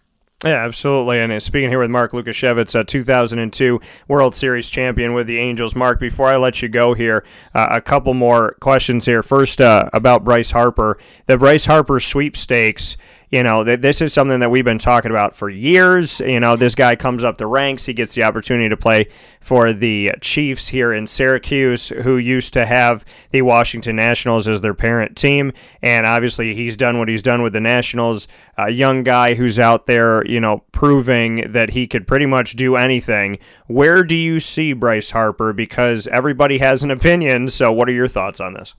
Yeah, 0.43 0.65
absolutely. 0.65 1.19
And 1.19 1.31
uh, 1.31 1.39
speaking 1.39 1.69
here 1.69 1.79
with 1.79 1.89
Mark 1.89 2.11
Lukasiewicz, 2.11 2.77
a 2.77 2.83
2002 2.83 3.79
World 4.07 4.35
Series 4.35 4.69
champion 4.69 5.13
with 5.13 5.27
the 5.27 5.37
Angels. 5.37 5.75
Mark, 5.75 5.99
before 5.99 6.27
I 6.27 6.35
let 6.35 6.61
you 6.61 6.67
go 6.67 6.93
here, 6.93 7.25
uh, 7.53 7.67
a 7.71 7.81
couple 7.81 8.13
more 8.13 8.55
questions 8.59 9.05
here. 9.05 9.23
First, 9.23 9.61
uh, 9.61 9.89
about 9.93 10.25
Bryce 10.25 10.51
Harper. 10.51 10.99
The 11.25 11.37
Bryce 11.37 11.65
Harper 11.65 11.99
sweepstakes 12.01 12.97
you 13.29 13.43
know, 13.43 13.63
th- 13.63 13.81
this 13.81 14.01
is 14.01 14.13
something 14.13 14.39
that 14.39 14.49
we've 14.49 14.65
been 14.65 14.79
talking 14.79 15.11
about 15.11 15.35
for 15.35 15.49
years. 15.49 16.19
You 16.19 16.39
know, 16.39 16.55
this 16.55 16.75
guy 16.75 16.95
comes 16.95 17.23
up 17.23 17.37
the 17.37 17.47
ranks. 17.47 17.85
He 17.85 17.93
gets 17.93 18.15
the 18.15 18.23
opportunity 18.23 18.69
to 18.69 18.77
play 18.77 19.07
for 19.39 19.73
the 19.73 20.11
Chiefs 20.21 20.69
here 20.69 20.93
in 20.93 21.07
Syracuse, 21.07 21.89
who 21.89 22.17
used 22.17 22.53
to 22.53 22.65
have 22.65 23.05
the 23.31 23.41
Washington 23.41 23.95
Nationals 23.95 24.47
as 24.47 24.61
their 24.61 24.73
parent 24.73 25.15
team. 25.15 25.51
And 25.81 26.05
obviously, 26.05 26.53
he's 26.55 26.75
done 26.75 26.99
what 26.99 27.09
he's 27.09 27.21
done 27.21 27.41
with 27.41 27.53
the 27.53 27.59
Nationals. 27.59 28.27
A 28.57 28.69
young 28.69 29.03
guy 29.03 29.35
who's 29.35 29.59
out 29.59 29.85
there, 29.85 30.25
you 30.25 30.39
know, 30.39 30.63
proving 30.71 31.51
that 31.51 31.71
he 31.71 31.87
could 31.87 32.07
pretty 32.07 32.25
much 32.25 32.55
do 32.55 32.75
anything. 32.75 33.39
Where 33.67 34.03
do 34.03 34.15
you 34.15 34.39
see 34.39 34.73
Bryce 34.73 35.11
Harper? 35.11 35.53
Because 35.53 36.07
everybody 36.07 36.59
has 36.59 36.83
an 36.83 36.91
opinion. 36.91 37.49
So, 37.49 37.71
what 37.71 37.89
are 37.89 37.93
your 37.93 38.07
thoughts 38.07 38.39
on 38.39 38.53
this? 38.53 38.73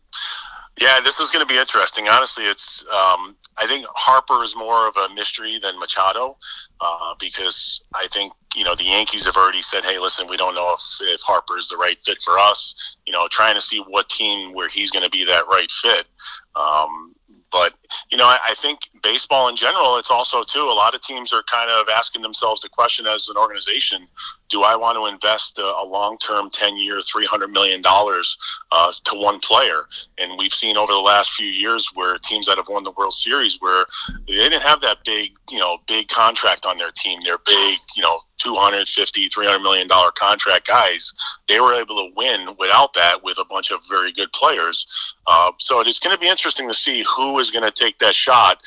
Yeah, 0.80 1.00
this 1.00 1.20
is 1.20 1.30
going 1.30 1.44
to 1.44 1.48
be 1.48 1.59
interesting. 1.59 2.09
Honestly, 2.09 2.44
it's 2.44 2.85
um, 2.92 3.37
I 3.58 3.66
think 3.66 3.86
Harper 3.94 4.44
is 4.44 4.54
more 4.54 4.86
of 4.86 4.96
a 4.96 5.08
mystery 5.14 5.58
than 5.58 5.78
Machado 5.78 6.36
uh, 6.80 7.14
because 7.18 7.82
I 7.94 8.06
think 8.08 8.32
you 8.54 8.64
know 8.64 8.74
the 8.74 8.84
Yankees 8.84 9.24
have 9.26 9.36
already 9.36 9.62
said, 9.62 9.84
"Hey, 9.84 9.98
listen, 9.98 10.26
we 10.28 10.36
don't 10.36 10.54
know 10.54 10.74
if, 10.74 10.80
if 11.00 11.20
Harper 11.22 11.56
is 11.56 11.68
the 11.68 11.76
right 11.76 11.98
fit 12.04 12.22
for 12.22 12.38
us." 12.38 12.96
You 13.06 13.12
know, 13.12 13.28
trying 13.28 13.54
to 13.54 13.60
see 13.60 13.78
what 13.78 14.08
team 14.08 14.52
where 14.52 14.68
he's 14.68 14.90
going 14.90 15.04
to 15.04 15.10
be 15.10 15.24
that 15.24 15.46
right 15.48 15.70
fit. 15.70 16.06
Um, 16.54 17.14
but 17.50 17.74
you 18.11 18.18
know, 18.18 18.24
I, 18.24 18.38
I, 18.44 18.54
think 18.54 18.80
baseball 19.02 19.48
in 19.48 19.56
general, 19.56 19.96
it's 19.96 20.11
also 20.11 20.42
too. 20.42 20.62
A 20.62 20.72
lot 20.72 20.94
of 20.94 21.00
teams 21.00 21.32
are 21.32 21.42
kind 21.44 21.70
of 21.70 21.88
asking 21.88 22.22
themselves 22.22 22.61
the 22.61 22.68
question 22.68 23.06
as 23.06 23.28
an 23.28 23.37
organization: 23.37 24.04
Do 24.48 24.62
I 24.62 24.76
want 24.76 24.98
to 24.98 25.06
invest 25.06 25.59
a, 25.59 25.64
a 25.64 25.85
long-term, 25.85 26.50
ten-year, 26.50 27.00
three 27.02 27.26
hundred 27.26 27.48
million 27.48 27.82
dollars 27.82 28.37
uh, 28.72 28.92
to 29.04 29.18
one 29.18 29.40
player? 29.40 29.82
And 30.18 30.38
we've 30.38 30.54
seen 30.54 30.76
over 30.76 30.92
the 30.92 30.98
last 30.98 31.32
few 31.32 31.46
years 31.46 31.90
where 31.94 32.18
teams 32.18 32.46
that 32.46 32.56
have 32.56 32.68
won 32.68 32.85
the 32.85 32.92
World 32.92 33.14
Series, 33.14 33.59
where 33.61 33.85
they 34.26 34.35
didn't 34.35 34.62
have 34.62 34.80
that 34.80 34.98
big, 35.04 35.32
you 35.50 35.59
know, 35.59 35.78
big 35.87 36.09
contract 36.09 36.66
on 36.66 36.78
their 36.78 36.90
team. 36.90 37.20
They're 37.24 37.38
big, 37.46 37.78
you 37.94 38.02
know, 38.02 38.20
250 38.38 39.29
300 39.29 39.59
million 39.61 39.88
dollar 39.88 40.11
contract 40.12 40.66
guys 40.66 41.12
they 41.49 41.61
were 41.61 41.75
able 41.75 41.96
to 41.96 42.11
win 42.16 42.55
without 42.59 42.92
that 42.94 43.22
with 43.22 43.38
a 43.38 43.44
bunch 43.44 43.70
of 43.70 43.81
very 43.88 44.12
good 44.12 44.31
players 44.33 45.14
uh, 45.27 45.51
so 45.59 45.81
it's 45.81 46.01
going 46.01 46.14
to 46.14 46.20
be 46.20 46.29
interesting 46.29 46.68
to 46.68 46.75
see 46.75 47.05
who 47.16 47.38
is 47.38 47.51
going 47.51 47.64
to 47.64 47.70
take 47.70 47.99
that 47.99 48.14
shot 48.14 48.59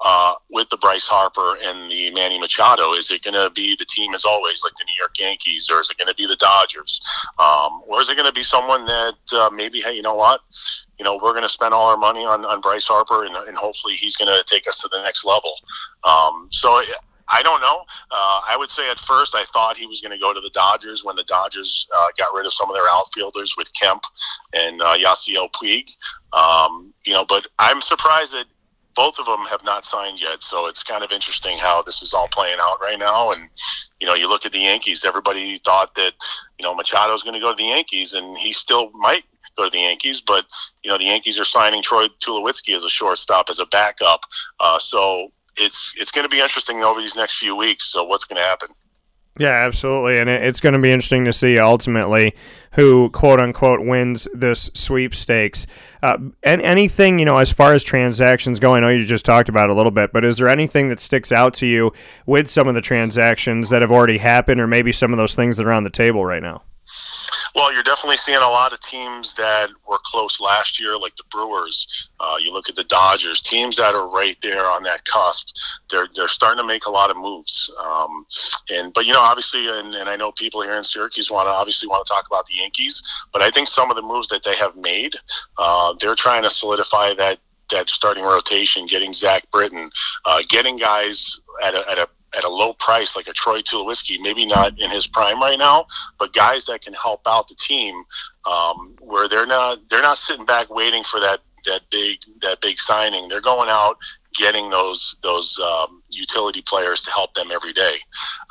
uh, 0.00 0.34
with 0.50 0.68
the 0.70 0.76
Bryce 0.76 1.06
Harper 1.06 1.56
and 1.62 1.90
the 1.90 2.10
Manny 2.12 2.38
Machado? 2.38 2.92
Is 2.92 3.10
it 3.10 3.22
going 3.22 3.34
to 3.34 3.50
be 3.50 3.74
the 3.78 3.84
team 3.84 4.14
as 4.14 4.24
always, 4.24 4.62
like 4.62 4.74
the 4.76 4.84
New 4.84 4.94
York 4.98 5.18
Yankees, 5.18 5.68
or 5.70 5.80
is 5.80 5.90
it 5.90 5.98
going 5.98 6.08
to 6.08 6.14
be 6.14 6.26
the 6.26 6.36
Dodgers, 6.36 7.00
um, 7.38 7.82
or 7.86 8.00
is 8.00 8.08
it 8.08 8.16
going 8.16 8.28
to 8.28 8.32
be 8.32 8.42
someone 8.42 8.84
that 8.84 9.18
uh, 9.34 9.50
maybe, 9.52 9.80
hey, 9.80 9.94
you 9.94 10.02
know 10.02 10.14
what, 10.14 10.40
you 10.98 11.04
know, 11.04 11.18
we're 11.22 11.32
going 11.32 11.42
to 11.42 11.48
spend 11.48 11.74
all 11.74 11.90
our 11.90 11.96
money 11.96 12.24
on, 12.24 12.44
on 12.44 12.60
Bryce 12.60 12.86
Harper, 12.86 13.24
and, 13.24 13.34
and 13.34 13.56
hopefully 13.56 13.94
he's 13.94 14.16
going 14.16 14.32
to 14.32 14.44
take 14.44 14.68
us 14.68 14.80
to 14.82 14.88
the 14.92 15.02
next 15.02 15.24
level. 15.24 15.52
Um, 16.04 16.48
so 16.50 16.80
I 17.30 17.42
don't 17.42 17.60
know. 17.60 17.84
Uh, 18.10 18.40
I 18.48 18.56
would 18.56 18.70
say 18.70 18.90
at 18.90 18.98
first 19.00 19.34
I 19.34 19.44
thought 19.52 19.76
he 19.76 19.86
was 19.86 20.00
going 20.00 20.12
to 20.12 20.18
go 20.18 20.32
to 20.32 20.40
the 20.40 20.50
Dodgers 20.50 21.04
when 21.04 21.16
the 21.16 21.24
Dodgers 21.24 21.86
uh, 21.96 22.06
got 22.16 22.34
rid 22.34 22.46
of 22.46 22.52
some 22.52 22.68
of 22.68 22.74
their 22.74 22.88
outfielders 22.88 23.54
with 23.56 23.72
Kemp 23.74 24.02
and 24.52 24.80
uh, 24.80 24.96
Yasiel 24.96 25.50
Puig. 25.52 25.90
Um, 26.32 26.92
you 27.04 27.12
know, 27.12 27.24
but 27.24 27.46
I'm 27.58 27.80
surprised 27.80 28.32
that 28.32 28.46
both 28.98 29.20
of 29.20 29.26
them 29.26 29.46
have 29.46 29.62
not 29.62 29.86
signed 29.86 30.20
yet. 30.20 30.42
So 30.42 30.66
it's 30.66 30.82
kind 30.82 31.04
of 31.04 31.12
interesting 31.12 31.56
how 31.56 31.82
this 31.82 32.02
is 32.02 32.12
all 32.12 32.26
playing 32.28 32.58
out 32.60 32.80
right 32.80 32.98
now. 32.98 33.30
And 33.30 33.48
you 34.00 34.08
know, 34.08 34.14
you 34.14 34.28
look 34.28 34.44
at 34.44 34.50
the 34.50 34.58
Yankees. 34.58 35.04
Everybody 35.04 35.58
thought 35.58 35.94
that 35.94 36.14
you 36.58 36.64
know 36.64 36.74
Machado 36.74 37.12
was 37.12 37.22
going 37.22 37.34
to 37.34 37.40
go 37.40 37.52
to 37.52 37.56
the 37.56 37.68
Yankees, 37.68 38.14
and 38.14 38.36
he 38.36 38.52
still 38.52 38.90
might 38.90 39.24
go 39.56 39.64
to 39.64 39.70
the 39.70 39.78
Yankees. 39.78 40.20
But 40.20 40.46
you 40.82 40.90
know, 40.90 40.98
the 40.98 41.04
Yankees 41.04 41.38
are 41.38 41.44
signing 41.44 41.80
Troy 41.80 42.08
Tulowitzki 42.20 42.74
as 42.74 42.82
a 42.82 42.88
shortstop 42.88 43.50
as 43.50 43.60
a 43.60 43.66
backup. 43.66 44.22
Uh, 44.58 44.80
so 44.80 45.30
it's 45.60 45.92
it's 45.96 46.10
going 46.10 46.24
to 46.24 46.28
be 46.28 46.40
interesting 46.40 46.82
over 46.82 47.00
these 47.00 47.16
next 47.16 47.38
few 47.38 47.56
weeks. 47.56 47.92
So 47.92 48.04
what's 48.04 48.24
going 48.24 48.36
to 48.36 48.42
happen? 48.42 48.68
Yeah, 49.38 49.50
absolutely, 49.50 50.18
and 50.18 50.28
it's 50.28 50.60
going 50.60 50.72
to 50.72 50.80
be 50.80 50.90
interesting 50.90 51.24
to 51.26 51.32
see 51.32 51.60
ultimately 51.60 52.34
who 52.72 53.08
quote 53.10 53.38
unquote 53.38 53.86
wins 53.86 54.26
this 54.34 54.68
sweepstakes. 54.74 55.66
Uh, 56.02 56.18
and 56.42 56.60
anything 56.60 57.20
you 57.20 57.24
know 57.24 57.38
as 57.38 57.52
far 57.52 57.72
as 57.72 57.84
transactions 57.84 58.58
go, 58.58 58.74
I 58.74 58.80
know 58.80 58.88
you 58.88 59.04
just 59.04 59.24
talked 59.24 59.48
about 59.48 59.70
a 59.70 59.74
little 59.74 59.92
bit, 59.92 60.12
but 60.12 60.24
is 60.24 60.38
there 60.38 60.48
anything 60.48 60.88
that 60.88 60.98
sticks 60.98 61.30
out 61.30 61.54
to 61.54 61.66
you 61.66 61.92
with 62.26 62.48
some 62.48 62.66
of 62.66 62.74
the 62.74 62.80
transactions 62.80 63.70
that 63.70 63.80
have 63.80 63.92
already 63.92 64.18
happened, 64.18 64.60
or 64.60 64.66
maybe 64.66 64.90
some 64.90 65.12
of 65.12 65.18
those 65.18 65.36
things 65.36 65.56
that 65.56 65.66
are 65.66 65.72
on 65.72 65.84
the 65.84 65.90
table 65.90 66.24
right 66.24 66.42
now? 66.42 66.62
Well, 67.54 67.72
you're 67.72 67.82
definitely 67.82 68.16
seeing 68.16 68.38
a 68.38 68.48
lot 68.48 68.72
of 68.72 68.80
teams 68.80 69.34
that 69.34 69.70
were 69.88 69.98
close 70.04 70.40
last 70.40 70.80
year, 70.80 70.98
like 70.98 71.16
the 71.16 71.24
Brewers. 71.30 72.10
Uh, 72.20 72.36
you 72.40 72.52
look 72.52 72.68
at 72.68 72.76
the 72.76 72.84
Dodgers, 72.84 73.40
teams 73.40 73.76
that 73.76 73.94
are 73.94 74.08
right 74.10 74.36
there 74.42 74.66
on 74.66 74.82
that 74.84 75.04
cusp. 75.04 75.48
They're 75.90 76.08
they're 76.14 76.28
starting 76.28 76.62
to 76.62 76.66
make 76.66 76.86
a 76.86 76.90
lot 76.90 77.10
of 77.10 77.16
moves. 77.16 77.72
Um, 77.82 78.26
and 78.70 78.92
but 78.92 79.06
you 79.06 79.12
know, 79.12 79.20
obviously, 79.20 79.68
and, 79.68 79.94
and 79.94 80.08
I 80.08 80.16
know 80.16 80.32
people 80.32 80.62
here 80.62 80.76
in 80.76 80.84
Syracuse 80.84 81.30
want 81.30 81.46
to 81.46 81.50
obviously 81.50 81.88
want 81.88 82.06
to 82.06 82.12
talk 82.12 82.26
about 82.26 82.46
the 82.46 82.54
Yankees, 82.54 83.02
but 83.32 83.42
I 83.42 83.50
think 83.50 83.68
some 83.68 83.90
of 83.90 83.96
the 83.96 84.02
moves 84.02 84.28
that 84.28 84.44
they 84.44 84.54
have 84.56 84.76
made, 84.76 85.14
uh, 85.56 85.94
they're 86.00 86.14
trying 86.14 86.42
to 86.42 86.50
solidify 86.50 87.14
that 87.14 87.38
that 87.70 87.88
starting 87.88 88.24
rotation, 88.24 88.86
getting 88.86 89.12
Zach 89.12 89.42
Britton, 89.50 89.90
uh, 90.24 90.42
getting 90.48 90.76
guys 90.76 91.40
at 91.62 91.74
a, 91.74 91.90
at 91.90 91.98
a 91.98 92.08
at 92.36 92.44
a 92.44 92.48
low 92.48 92.72
price 92.74 93.16
like 93.16 93.28
a 93.28 93.32
Troy 93.32 93.60
Tulowitzki, 93.60 94.20
maybe 94.20 94.46
not 94.46 94.78
in 94.78 94.90
his 94.90 95.06
prime 95.06 95.40
right 95.40 95.58
now, 95.58 95.86
but 96.18 96.32
guys 96.32 96.66
that 96.66 96.82
can 96.82 96.94
help 96.94 97.22
out 97.26 97.48
the 97.48 97.54
team 97.54 98.04
um, 98.44 98.96
where 99.00 99.28
they're 99.28 99.46
not 99.46 99.78
they're 99.88 100.02
not 100.02 100.18
sitting 100.18 100.46
back 100.46 100.70
waiting 100.70 101.04
for 101.04 101.20
that 101.20 101.40
that 101.64 101.82
big 101.90 102.18
that 102.40 102.60
big 102.60 102.78
signing. 102.78 103.28
They're 103.28 103.40
going 103.40 103.68
out 103.70 103.96
getting 104.34 104.70
those 104.70 105.16
those 105.22 105.58
um, 105.58 106.02
utility 106.08 106.62
players 106.62 107.02
to 107.02 107.10
help 107.10 107.34
them 107.34 107.50
every 107.50 107.72
day. 107.72 107.96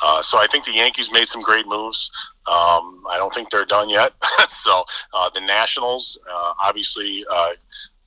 Uh, 0.04 0.22
so 0.22 0.38
I 0.38 0.48
think 0.48 0.66
the 0.66 0.74
Yankees 0.74 1.12
made 1.12 1.28
some 1.28 1.42
great 1.42 1.68
moves. 1.68 2.12
Um, 2.46 3.04
I 3.10 3.18
don't 3.18 3.34
think 3.34 3.50
they're 3.50 3.66
done 3.66 3.90
yet. 3.90 4.12
so 4.50 4.84
uh, 5.14 5.30
the 5.30 5.42
Nationals, 5.42 6.20
uh, 6.30 6.54
obviously, 6.62 7.26
uh, 7.32 7.52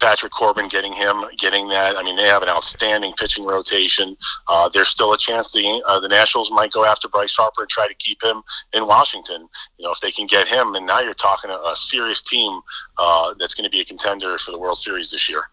Patrick 0.00 0.32
Corbin, 0.32 0.68
getting 0.68 0.92
him, 0.92 1.22
getting 1.36 1.68
that. 1.68 1.96
I 1.96 2.02
mean, 2.02 2.16
they 2.16 2.26
have 2.26 2.42
an 2.42 2.48
outstanding 2.48 3.12
pitching 3.18 3.44
rotation. 3.44 4.16
Uh, 4.48 4.68
there's 4.68 4.88
still 4.88 5.12
a 5.12 5.18
chance 5.18 5.52
the 5.52 5.82
uh, 5.86 6.00
the 6.00 6.08
Nationals 6.08 6.50
might 6.50 6.72
go 6.72 6.84
after 6.84 7.08
Bryce 7.08 7.36
Harper 7.36 7.62
and 7.62 7.70
try 7.70 7.86
to 7.86 7.94
keep 7.94 8.22
him 8.22 8.42
in 8.72 8.86
Washington. 8.86 9.48
You 9.78 9.84
know, 9.84 9.92
if 9.92 10.00
they 10.00 10.10
can 10.10 10.26
get 10.26 10.48
him, 10.48 10.74
and 10.74 10.86
now 10.86 11.00
you're 11.00 11.14
talking 11.14 11.50
a, 11.50 11.54
a 11.54 11.76
serious 11.76 12.22
team 12.22 12.60
uh, 12.98 13.34
that's 13.38 13.54
going 13.54 13.64
to 13.64 13.70
be 13.70 13.80
a 13.80 13.84
contender 13.84 14.36
for 14.38 14.50
the 14.50 14.58
World 14.58 14.78
Series 14.78 15.10
this 15.10 15.28
year. 15.28 15.44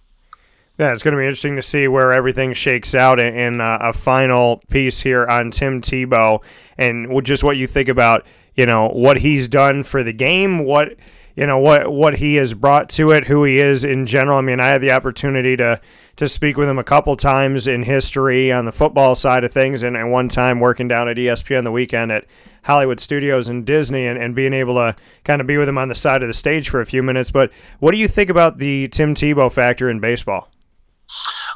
Yeah, 0.78 0.94
it's 0.94 1.02
going 1.02 1.14
to 1.14 1.18
be 1.18 1.26
interesting 1.26 1.56
to 1.56 1.64
see 1.64 1.88
where 1.88 2.14
everything 2.14 2.54
shakes 2.54 2.94
out 2.94 3.20
in 3.20 3.60
uh, 3.60 3.80
a 3.82 3.94
final 3.94 4.62
piece 4.70 5.02
here 5.02 5.26
on 5.26 5.50
Tim 5.50 5.82
Tebow 5.82 6.44
and 6.78 7.26
just 7.26 7.44
what 7.44 7.58
you 7.58 7.66
think 7.66 7.90
about, 7.90 8.28
you 8.54 8.68
know, 8.68 8.88
what 8.90 9.18
he's 9.18 9.48
done 9.48 9.82
for 9.82 10.04
the 10.04 10.14
game, 10.14 10.60
what 10.60 10.96
you 11.38 11.46
know 11.46 11.60
what 11.60 11.92
what 11.92 12.16
he 12.16 12.36
has 12.36 12.56
brought 12.56 12.90
to 12.90 13.12
it, 13.12 13.28
who 13.28 13.44
he 13.44 13.60
is 13.60 13.84
in 13.84 14.08
general. 14.08 14.40
I 14.40 14.42
mean, 14.42 14.60
I 14.60 14.70
had 14.70 14.82
the 14.82 14.92
opportunity 14.92 15.56
to 15.58 15.80
to 16.16 16.28
speak 16.28 16.58
with 16.58 16.68
him 16.68 16.80
a 16.80 16.84
couple 16.84 17.16
times 17.16 17.68
in 17.68 17.84
history 17.84 18.52
on 18.52 18.66
the 18.66 18.72
football 18.72 19.14
side 19.14 19.44
of 19.44 19.54
things, 19.54 19.84
and, 19.84 19.96
and 19.96 20.12
one 20.12 20.30
time 20.30 20.60
working 20.60 20.88
down 20.88 21.08
at 21.08 21.16
ESPN 21.18 21.60
on 21.60 21.64
the 21.64 21.72
weekend 21.72 22.12
at 22.12 22.26
Hollywood 22.64 23.00
Studios 23.00 23.48
and 23.48 23.64
Disney, 23.68 24.08
and, 24.08 24.18
and 24.18 24.34
being 24.34 24.52
able 24.52 24.74
to 24.76 24.96
kind 25.24 25.40
of 25.40 25.46
be 25.46 25.58
with 25.58 25.70
him 25.70 25.78
on 25.78 25.90
the 25.90 25.96
side 25.96 26.24
of 26.24 26.28
the 26.28 26.34
stage 26.34 26.70
for 26.70 26.82
a 26.82 26.88
few 26.88 27.04
minutes. 27.04 27.30
But 27.30 27.52
what 27.78 27.92
do 27.92 27.98
you 27.98 28.08
think 28.08 28.32
about 28.32 28.58
the 28.58 28.88
Tim 28.88 29.14
Tebow 29.14 29.52
factor 29.52 29.92
in 29.92 30.00
baseball? 30.00 30.50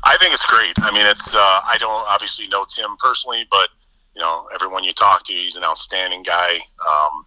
I 0.04 0.16
think 0.18 0.34
it's 0.34 0.46
great. 0.46 0.74
I 0.78 0.92
mean, 0.92 1.08
it's 1.08 1.34
uh, 1.34 1.38
I 1.66 1.78
don't 1.80 2.06
obviously 2.08 2.48
know 2.50 2.66
Tim 2.70 2.96
personally, 3.00 3.48
but 3.50 3.70
you 4.16 4.22
know, 4.22 4.48
everyone 4.54 4.84
you 4.84 4.94
talk 4.94 5.24
to, 5.24 5.34
he's 5.34 5.56
an 5.56 5.64
outstanding 5.64 6.22
guy. 6.22 6.60
Um, 6.88 7.26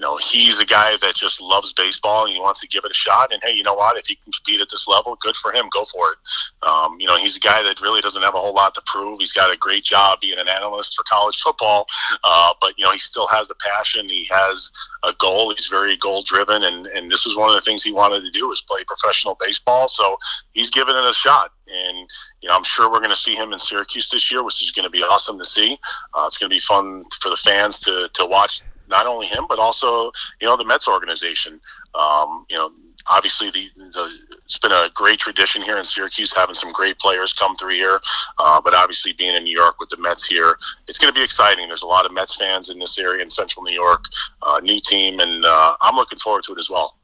you 0.00 0.06
know, 0.06 0.16
he's 0.16 0.58
a 0.58 0.64
guy 0.64 0.96
that 1.02 1.14
just 1.14 1.42
loves 1.42 1.74
baseball 1.74 2.24
and 2.24 2.32
he 2.32 2.40
wants 2.40 2.58
to 2.60 2.68
give 2.68 2.86
it 2.86 2.90
a 2.90 2.94
shot. 2.94 3.34
And 3.34 3.42
hey, 3.44 3.52
you 3.52 3.62
know 3.62 3.74
what? 3.74 3.98
If 3.98 4.06
he 4.06 4.14
can 4.14 4.32
compete 4.32 4.58
at 4.58 4.70
this 4.70 4.88
level, 4.88 5.14
good 5.20 5.36
for 5.36 5.52
him. 5.52 5.68
Go 5.74 5.84
for 5.84 6.12
it. 6.12 6.66
Um, 6.66 6.98
you 6.98 7.06
know, 7.06 7.18
he's 7.18 7.36
a 7.36 7.40
guy 7.40 7.62
that 7.62 7.82
really 7.82 8.00
doesn't 8.00 8.22
have 8.22 8.34
a 8.34 8.38
whole 8.38 8.54
lot 8.54 8.72
to 8.76 8.82
prove. 8.86 9.18
He's 9.20 9.34
got 9.34 9.54
a 9.54 9.58
great 9.58 9.84
job 9.84 10.20
being 10.22 10.38
an 10.38 10.48
analyst 10.48 10.96
for 10.96 11.04
college 11.06 11.38
football, 11.42 11.86
uh, 12.24 12.54
but 12.62 12.78
you 12.78 12.86
know, 12.86 12.92
he 12.92 12.98
still 12.98 13.26
has 13.26 13.48
the 13.48 13.56
passion. 13.56 14.08
He 14.08 14.26
has 14.30 14.72
a 15.02 15.12
goal. 15.18 15.52
He's 15.54 15.66
very 15.66 15.98
goal 15.98 16.22
driven, 16.22 16.64
and 16.64 16.86
and 16.86 17.10
this 17.10 17.26
was 17.26 17.36
one 17.36 17.50
of 17.50 17.54
the 17.54 17.60
things 17.60 17.84
he 17.84 17.92
wanted 17.92 18.22
to 18.22 18.30
do 18.30 18.48
was 18.48 18.62
play 18.62 18.82
professional 18.84 19.36
baseball. 19.38 19.86
So 19.86 20.16
he's 20.52 20.70
given 20.70 20.96
it 20.96 21.04
a 21.04 21.12
shot. 21.12 21.52
And 21.68 22.08
you 22.40 22.48
know, 22.48 22.56
I'm 22.56 22.64
sure 22.64 22.90
we're 22.90 22.98
going 22.98 23.10
to 23.10 23.16
see 23.16 23.34
him 23.34 23.52
in 23.52 23.58
Syracuse 23.58 24.08
this 24.08 24.32
year, 24.32 24.42
which 24.42 24.62
is 24.62 24.72
going 24.72 24.84
to 24.84 24.90
be 24.90 25.02
awesome 25.02 25.38
to 25.38 25.44
see. 25.44 25.78
Uh, 26.14 26.24
it's 26.26 26.38
going 26.38 26.48
to 26.48 26.56
be 26.56 26.60
fun 26.60 27.04
for 27.20 27.28
the 27.28 27.36
fans 27.36 27.78
to 27.80 28.08
to 28.14 28.24
watch 28.24 28.62
not 28.90 29.06
only 29.06 29.26
him 29.26 29.46
but 29.48 29.58
also 29.58 30.12
you 30.40 30.46
know 30.46 30.56
the 30.56 30.64
Mets 30.64 30.88
organization. 30.88 31.60
Um, 31.94 32.46
you 32.50 32.56
know, 32.56 32.70
obviously 33.08 33.50
the, 33.50 33.66
the, 33.76 34.10
it's 34.44 34.58
been 34.58 34.72
a 34.72 34.90
great 34.94 35.18
tradition 35.18 35.62
here 35.62 35.78
in 35.78 35.84
Syracuse 35.84 36.34
having 36.34 36.54
some 36.54 36.72
great 36.72 36.98
players 36.98 37.32
come 37.32 37.56
through 37.56 37.74
here. 37.74 38.00
Uh, 38.38 38.60
but 38.60 38.74
obviously 38.74 39.12
being 39.12 39.34
in 39.34 39.44
New 39.44 39.56
York 39.56 39.78
with 39.80 39.88
the 39.88 39.96
Mets 39.96 40.26
here, 40.26 40.56
it's 40.88 40.98
going 40.98 41.12
to 41.12 41.18
be 41.18 41.24
exciting. 41.24 41.68
There's 41.68 41.82
a 41.82 41.86
lot 41.86 42.06
of 42.06 42.12
Mets 42.12 42.36
fans 42.36 42.68
in 42.70 42.78
this 42.78 42.98
area 42.98 43.22
in 43.22 43.30
Central 43.30 43.64
New 43.64 43.72
York. 43.72 44.04
Uh, 44.42 44.60
new 44.62 44.80
team, 44.80 45.20
and 45.20 45.44
uh, 45.44 45.76
I'm 45.80 45.96
looking 45.96 46.18
forward 46.18 46.44
to 46.44 46.52
it 46.52 46.58
as 46.58 46.68
well. 46.70 46.96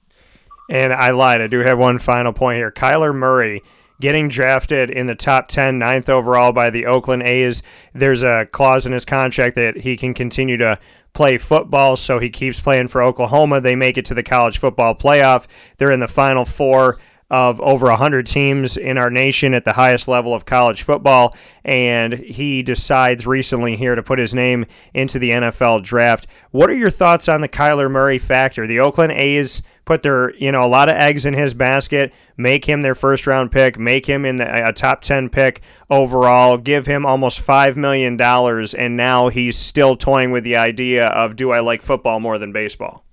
And 0.68 0.92
I 0.92 1.12
lied. 1.12 1.40
I 1.40 1.46
do 1.46 1.60
have 1.60 1.78
one 1.78 1.98
final 1.98 2.32
point 2.32 2.56
here. 2.56 2.72
Kyler 2.72 3.14
Murray 3.14 3.62
getting 4.00 4.28
drafted 4.28 4.90
in 4.90 5.06
the 5.06 5.14
top 5.14 5.48
10, 5.48 5.78
ninth 5.78 6.08
overall 6.08 6.52
by 6.52 6.70
the 6.70 6.86
Oakland 6.86 7.22
A's. 7.22 7.62
There's 7.92 8.22
a 8.22 8.46
clause 8.50 8.86
in 8.86 8.92
his 8.92 9.04
contract 9.04 9.56
that 9.56 9.78
he 9.78 9.96
can 9.96 10.14
continue 10.14 10.56
to 10.58 10.78
play 11.12 11.38
football, 11.38 11.96
so 11.96 12.18
he 12.18 12.28
keeps 12.28 12.60
playing 12.60 12.88
for 12.88 13.02
Oklahoma. 13.02 13.60
They 13.60 13.74
make 13.74 13.96
it 13.96 14.04
to 14.06 14.14
the 14.14 14.22
college 14.22 14.58
football 14.58 14.94
playoff. 14.94 15.46
They're 15.78 15.90
in 15.90 16.00
the 16.00 16.08
final 16.08 16.44
four 16.44 16.98
of 17.30 17.60
over 17.60 17.86
100 17.86 18.26
teams 18.26 18.76
in 18.76 18.96
our 18.96 19.10
nation 19.10 19.52
at 19.52 19.64
the 19.64 19.72
highest 19.72 20.06
level 20.06 20.32
of 20.32 20.44
college 20.44 20.82
football. 20.82 21.34
And 21.64 22.12
he 22.14 22.62
decides 22.62 23.26
recently 23.26 23.76
here 23.76 23.96
to 23.96 24.02
put 24.02 24.18
his 24.18 24.32
name 24.32 24.66
into 24.94 25.18
the 25.18 25.30
NFL 25.30 25.82
draft. 25.82 26.26
What 26.52 26.70
are 26.70 26.76
your 26.76 26.90
thoughts 26.90 27.28
on 27.28 27.40
the 27.40 27.48
Kyler 27.48 27.90
Murray 27.90 28.18
factor? 28.18 28.66
The 28.66 28.78
Oakland 28.78 29.12
A's 29.12 29.62
put 29.84 30.02
their, 30.02 30.34
you 30.36 30.52
know, 30.52 30.64
a 30.64 30.68
lot 30.68 30.88
of 30.88 30.96
eggs 30.96 31.24
in 31.24 31.34
his 31.34 31.54
basket, 31.54 32.12
make 32.36 32.66
him 32.66 32.82
their 32.82 32.94
first 32.94 33.26
round 33.26 33.50
pick, 33.50 33.78
make 33.78 34.06
him 34.06 34.24
in 34.24 34.36
the, 34.36 34.68
a 34.68 34.72
top 34.72 35.00
10 35.02 35.28
pick 35.28 35.62
overall, 35.90 36.58
give 36.58 36.86
him 36.86 37.06
almost 37.06 37.40
$5 37.40 37.76
million. 37.76 38.20
And 38.20 38.96
now 38.96 39.28
he's 39.28 39.56
still 39.56 39.96
toying 39.96 40.30
with 40.30 40.44
the 40.44 40.56
idea 40.56 41.06
of 41.06 41.36
do 41.36 41.50
I 41.50 41.60
like 41.60 41.82
football 41.82 42.20
more 42.20 42.38
than 42.38 42.52
baseball? 42.52 43.05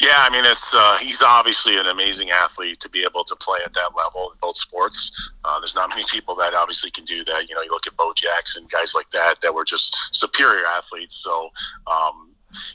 Yeah, 0.00 0.18
I 0.18 0.30
mean, 0.30 0.44
it's 0.44 0.74
uh, 0.74 0.98
he's 0.98 1.22
obviously 1.22 1.78
an 1.78 1.86
amazing 1.86 2.30
athlete 2.30 2.80
to 2.80 2.90
be 2.90 3.02
able 3.02 3.24
to 3.24 3.36
play 3.36 3.60
at 3.64 3.72
that 3.74 3.90
level 3.96 4.30
in 4.30 4.36
both 4.42 4.56
sports. 4.56 5.32
Uh, 5.44 5.58
there's 5.60 5.74
not 5.74 5.88
many 5.88 6.04
people 6.10 6.34
that 6.36 6.52
obviously 6.54 6.90
can 6.90 7.04
do 7.04 7.24
that. 7.24 7.48
You 7.48 7.54
know, 7.54 7.62
you 7.62 7.70
look 7.70 7.86
at 7.86 7.96
Bo 7.96 8.12
Jackson, 8.14 8.66
guys 8.70 8.94
like 8.94 9.08
that 9.10 9.40
that 9.40 9.54
were 9.54 9.64
just 9.64 9.96
superior 10.14 10.66
athletes. 10.66 11.16
So, 11.16 11.50
um, 11.86 12.30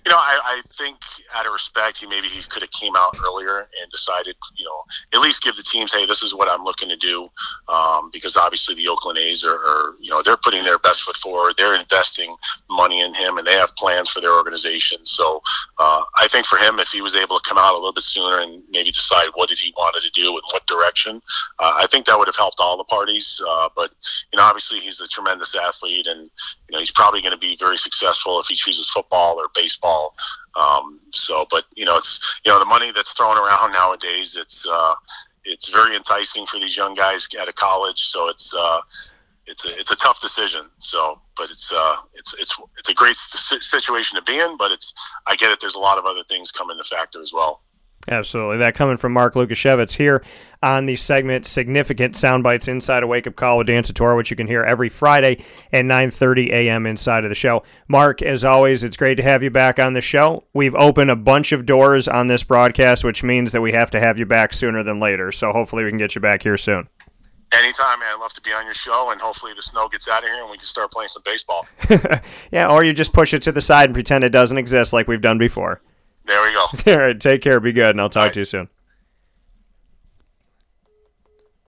you 0.05 0.11
know, 0.11 0.17
I, 0.17 0.39
I 0.43 0.61
think 0.73 0.97
out 1.35 1.45
of 1.45 1.53
respect, 1.53 1.99
he 1.99 2.07
maybe 2.07 2.27
he 2.27 2.41
could 2.43 2.61
have 2.61 2.71
came 2.71 2.95
out 2.95 3.15
earlier 3.23 3.59
and 3.59 3.91
decided, 3.91 4.35
you 4.55 4.65
know, 4.65 4.83
at 5.13 5.21
least 5.21 5.43
give 5.43 5.55
the 5.55 5.63
teams, 5.63 5.93
hey, 5.93 6.05
this 6.05 6.23
is 6.23 6.33
what 6.33 6.49
I'm 6.49 6.63
looking 6.63 6.89
to 6.89 6.97
do, 6.97 7.27
um, 7.67 8.09
because 8.11 8.37
obviously 8.37 8.75
the 8.75 8.87
Oakland 8.87 9.17
A's 9.17 9.43
are, 9.43 9.55
are, 9.55 9.95
you 9.99 10.09
know, 10.09 10.21
they're 10.21 10.37
putting 10.37 10.63
their 10.63 10.79
best 10.79 11.03
foot 11.03 11.17
forward. 11.17 11.53
They're 11.57 11.79
investing 11.79 12.35
money 12.69 13.01
in 13.01 13.13
him, 13.13 13.37
and 13.37 13.45
they 13.45 13.53
have 13.53 13.75
plans 13.75 14.09
for 14.09 14.21
their 14.21 14.33
organization. 14.33 15.05
So 15.05 15.41
uh, 15.77 16.03
I 16.17 16.27
think 16.27 16.45
for 16.45 16.57
him, 16.57 16.79
if 16.79 16.89
he 16.89 17.01
was 17.01 17.15
able 17.15 17.39
to 17.39 17.47
come 17.47 17.57
out 17.57 17.73
a 17.73 17.77
little 17.77 17.93
bit 17.93 18.03
sooner 18.03 18.39
and 18.39 18.63
maybe 18.69 18.91
decide 18.91 19.27
what 19.35 19.49
did 19.49 19.59
he 19.59 19.73
wanted 19.77 20.01
to 20.01 20.21
do 20.21 20.31
and 20.33 20.43
what 20.51 20.65
direction, 20.67 21.21
uh, 21.59 21.73
I 21.77 21.87
think 21.87 22.05
that 22.05 22.17
would 22.17 22.27
have 22.27 22.35
helped 22.35 22.59
all 22.59 22.77
the 22.77 22.83
parties. 22.85 23.41
Uh, 23.47 23.69
but 23.75 23.91
you 24.31 24.37
know, 24.37 24.43
obviously 24.43 24.79
he's 24.79 25.01
a 25.01 25.07
tremendous 25.07 25.55
athlete, 25.55 26.07
and 26.07 26.21
you 26.21 26.71
know, 26.71 26.79
he's 26.79 26.91
probably 26.91 27.21
going 27.21 27.33
to 27.33 27.37
be 27.37 27.55
very 27.57 27.77
successful 27.77 28.39
if 28.39 28.47
he 28.47 28.55
chooses 28.55 28.89
football 28.89 29.39
or 29.39 29.47
baseball. 29.55 29.70
Um, 30.55 30.99
so, 31.11 31.45
but 31.49 31.65
you 31.75 31.85
know, 31.85 31.97
it's 31.97 32.41
you 32.45 32.51
know 32.51 32.59
the 32.59 32.65
money 32.65 32.91
that's 32.91 33.13
thrown 33.13 33.37
around 33.37 33.71
nowadays. 33.71 34.35
It's 34.39 34.67
uh, 34.69 34.93
it's 35.45 35.69
very 35.69 35.95
enticing 35.95 36.45
for 36.45 36.59
these 36.59 36.75
young 36.75 36.93
guys 36.93 37.27
out 37.39 37.47
of 37.47 37.55
college. 37.55 37.99
So 37.99 38.29
it's 38.29 38.53
uh, 38.53 38.81
it's 39.47 39.65
a 39.65 39.79
it's 39.79 39.91
a 39.91 39.95
tough 39.95 40.19
decision. 40.19 40.65
So, 40.79 41.21
but 41.37 41.49
it's 41.49 41.71
uh, 41.73 41.95
it's 42.13 42.33
it's 42.39 42.59
it's 42.77 42.89
a 42.89 42.93
great 42.93 43.15
situation 43.15 44.17
to 44.17 44.23
be 44.23 44.39
in. 44.39 44.57
But 44.57 44.71
it's 44.71 44.93
I 45.27 45.35
get 45.35 45.51
it. 45.51 45.59
There's 45.59 45.75
a 45.75 45.79
lot 45.79 45.97
of 45.97 46.05
other 46.05 46.23
things 46.23 46.51
come 46.51 46.69
into 46.69 46.83
factor 46.83 47.21
as 47.21 47.31
well. 47.33 47.61
Absolutely. 48.07 48.57
That 48.57 48.75
coming 48.75 48.97
from 48.97 49.13
Mark 49.13 49.35
Lukasiewicz 49.35 49.95
here 49.95 50.23
on 50.61 50.85
the 50.85 50.95
segment 50.95 51.45
Significant 51.45 52.15
Sound 52.15 52.43
Bites 52.43 52.67
Inside 52.67 53.03
a 53.03 53.07
Wake 53.07 53.27
Up 53.27 53.35
Call 53.35 53.57
with 53.57 53.67
Dan 53.67 53.83
Tortora, 53.83 54.15
which 54.15 54.29
you 54.29 54.37
can 54.37 54.47
hear 54.47 54.63
every 54.63 54.89
Friday 54.89 55.43
at 55.71 55.85
9.30 55.85 56.49
a.m. 56.49 56.85
inside 56.85 57.23
of 57.23 57.29
the 57.29 57.35
show. 57.35 57.63
Mark, 57.87 58.21
as 58.21 58.45
always, 58.45 58.83
it's 58.83 58.97
great 58.97 59.15
to 59.15 59.23
have 59.23 59.41
you 59.43 59.49
back 59.49 59.79
on 59.79 59.93
the 59.93 60.01
show. 60.01 60.43
We've 60.53 60.75
opened 60.75 61.11
a 61.11 61.15
bunch 61.15 61.51
of 61.51 61.65
doors 61.65 62.07
on 62.07 62.27
this 62.27 62.43
broadcast, 62.43 63.03
which 63.03 63.23
means 63.23 63.51
that 63.51 63.61
we 63.61 63.71
have 63.71 63.91
to 63.91 63.99
have 63.99 64.19
you 64.19 64.25
back 64.25 64.53
sooner 64.53 64.83
than 64.83 64.99
later. 64.99 65.31
So 65.31 65.51
hopefully 65.51 65.83
we 65.83 65.89
can 65.89 65.97
get 65.97 66.15
you 66.15 66.21
back 66.21 66.43
here 66.43 66.57
soon. 66.57 66.87
Anytime, 67.53 67.99
man. 67.99 68.13
I'd 68.15 68.19
love 68.21 68.31
to 68.33 68.41
be 68.41 68.53
on 68.53 68.63
your 68.63 68.73
show, 68.73 69.11
and 69.11 69.19
hopefully 69.19 69.51
the 69.53 69.61
snow 69.61 69.89
gets 69.89 70.07
out 70.07 70.23
of 70.23 70.29
here 70.29 70.41
and 70.41 70.49
we 70.49 70.57
can 70.57 70.65
start 70.65 70.89
playing 70.91 71.09
some 71.09 71.21
baseball. 71.25 71.67
yeah, 72.51 72.69
or 72.69 72.83
you 72.83 72.93
just 72.93 73.11
push 73.11 73.33
it 73.33 73.41
to 73.41 73.51
the 73.51 73.59
side 73.59 73.85
and 73.85 73.93
pretend 73.93 74.23
it 74.23 74.29
doesn't 74.29 74.57
exist 74.57 74.93
like 74.93 75.07
we've 75.07 75.21
done 75.21 75.37
before. 75.37 75.81
There 76.25 76.41
we 76.41 76.51
go. 76.53 76.93
All 76.93 76.99
right, 77.07 77.19
take 77.19 77.41
care. 77.41 77.59
Be 77.59 77.73
good, 77.73 77.89
and 77.89 77.99
I'll 77.99 78.09
talk 78.09 78.31
to 78.33 78.39
you 78.39 78.45
soon. 78.45 78.69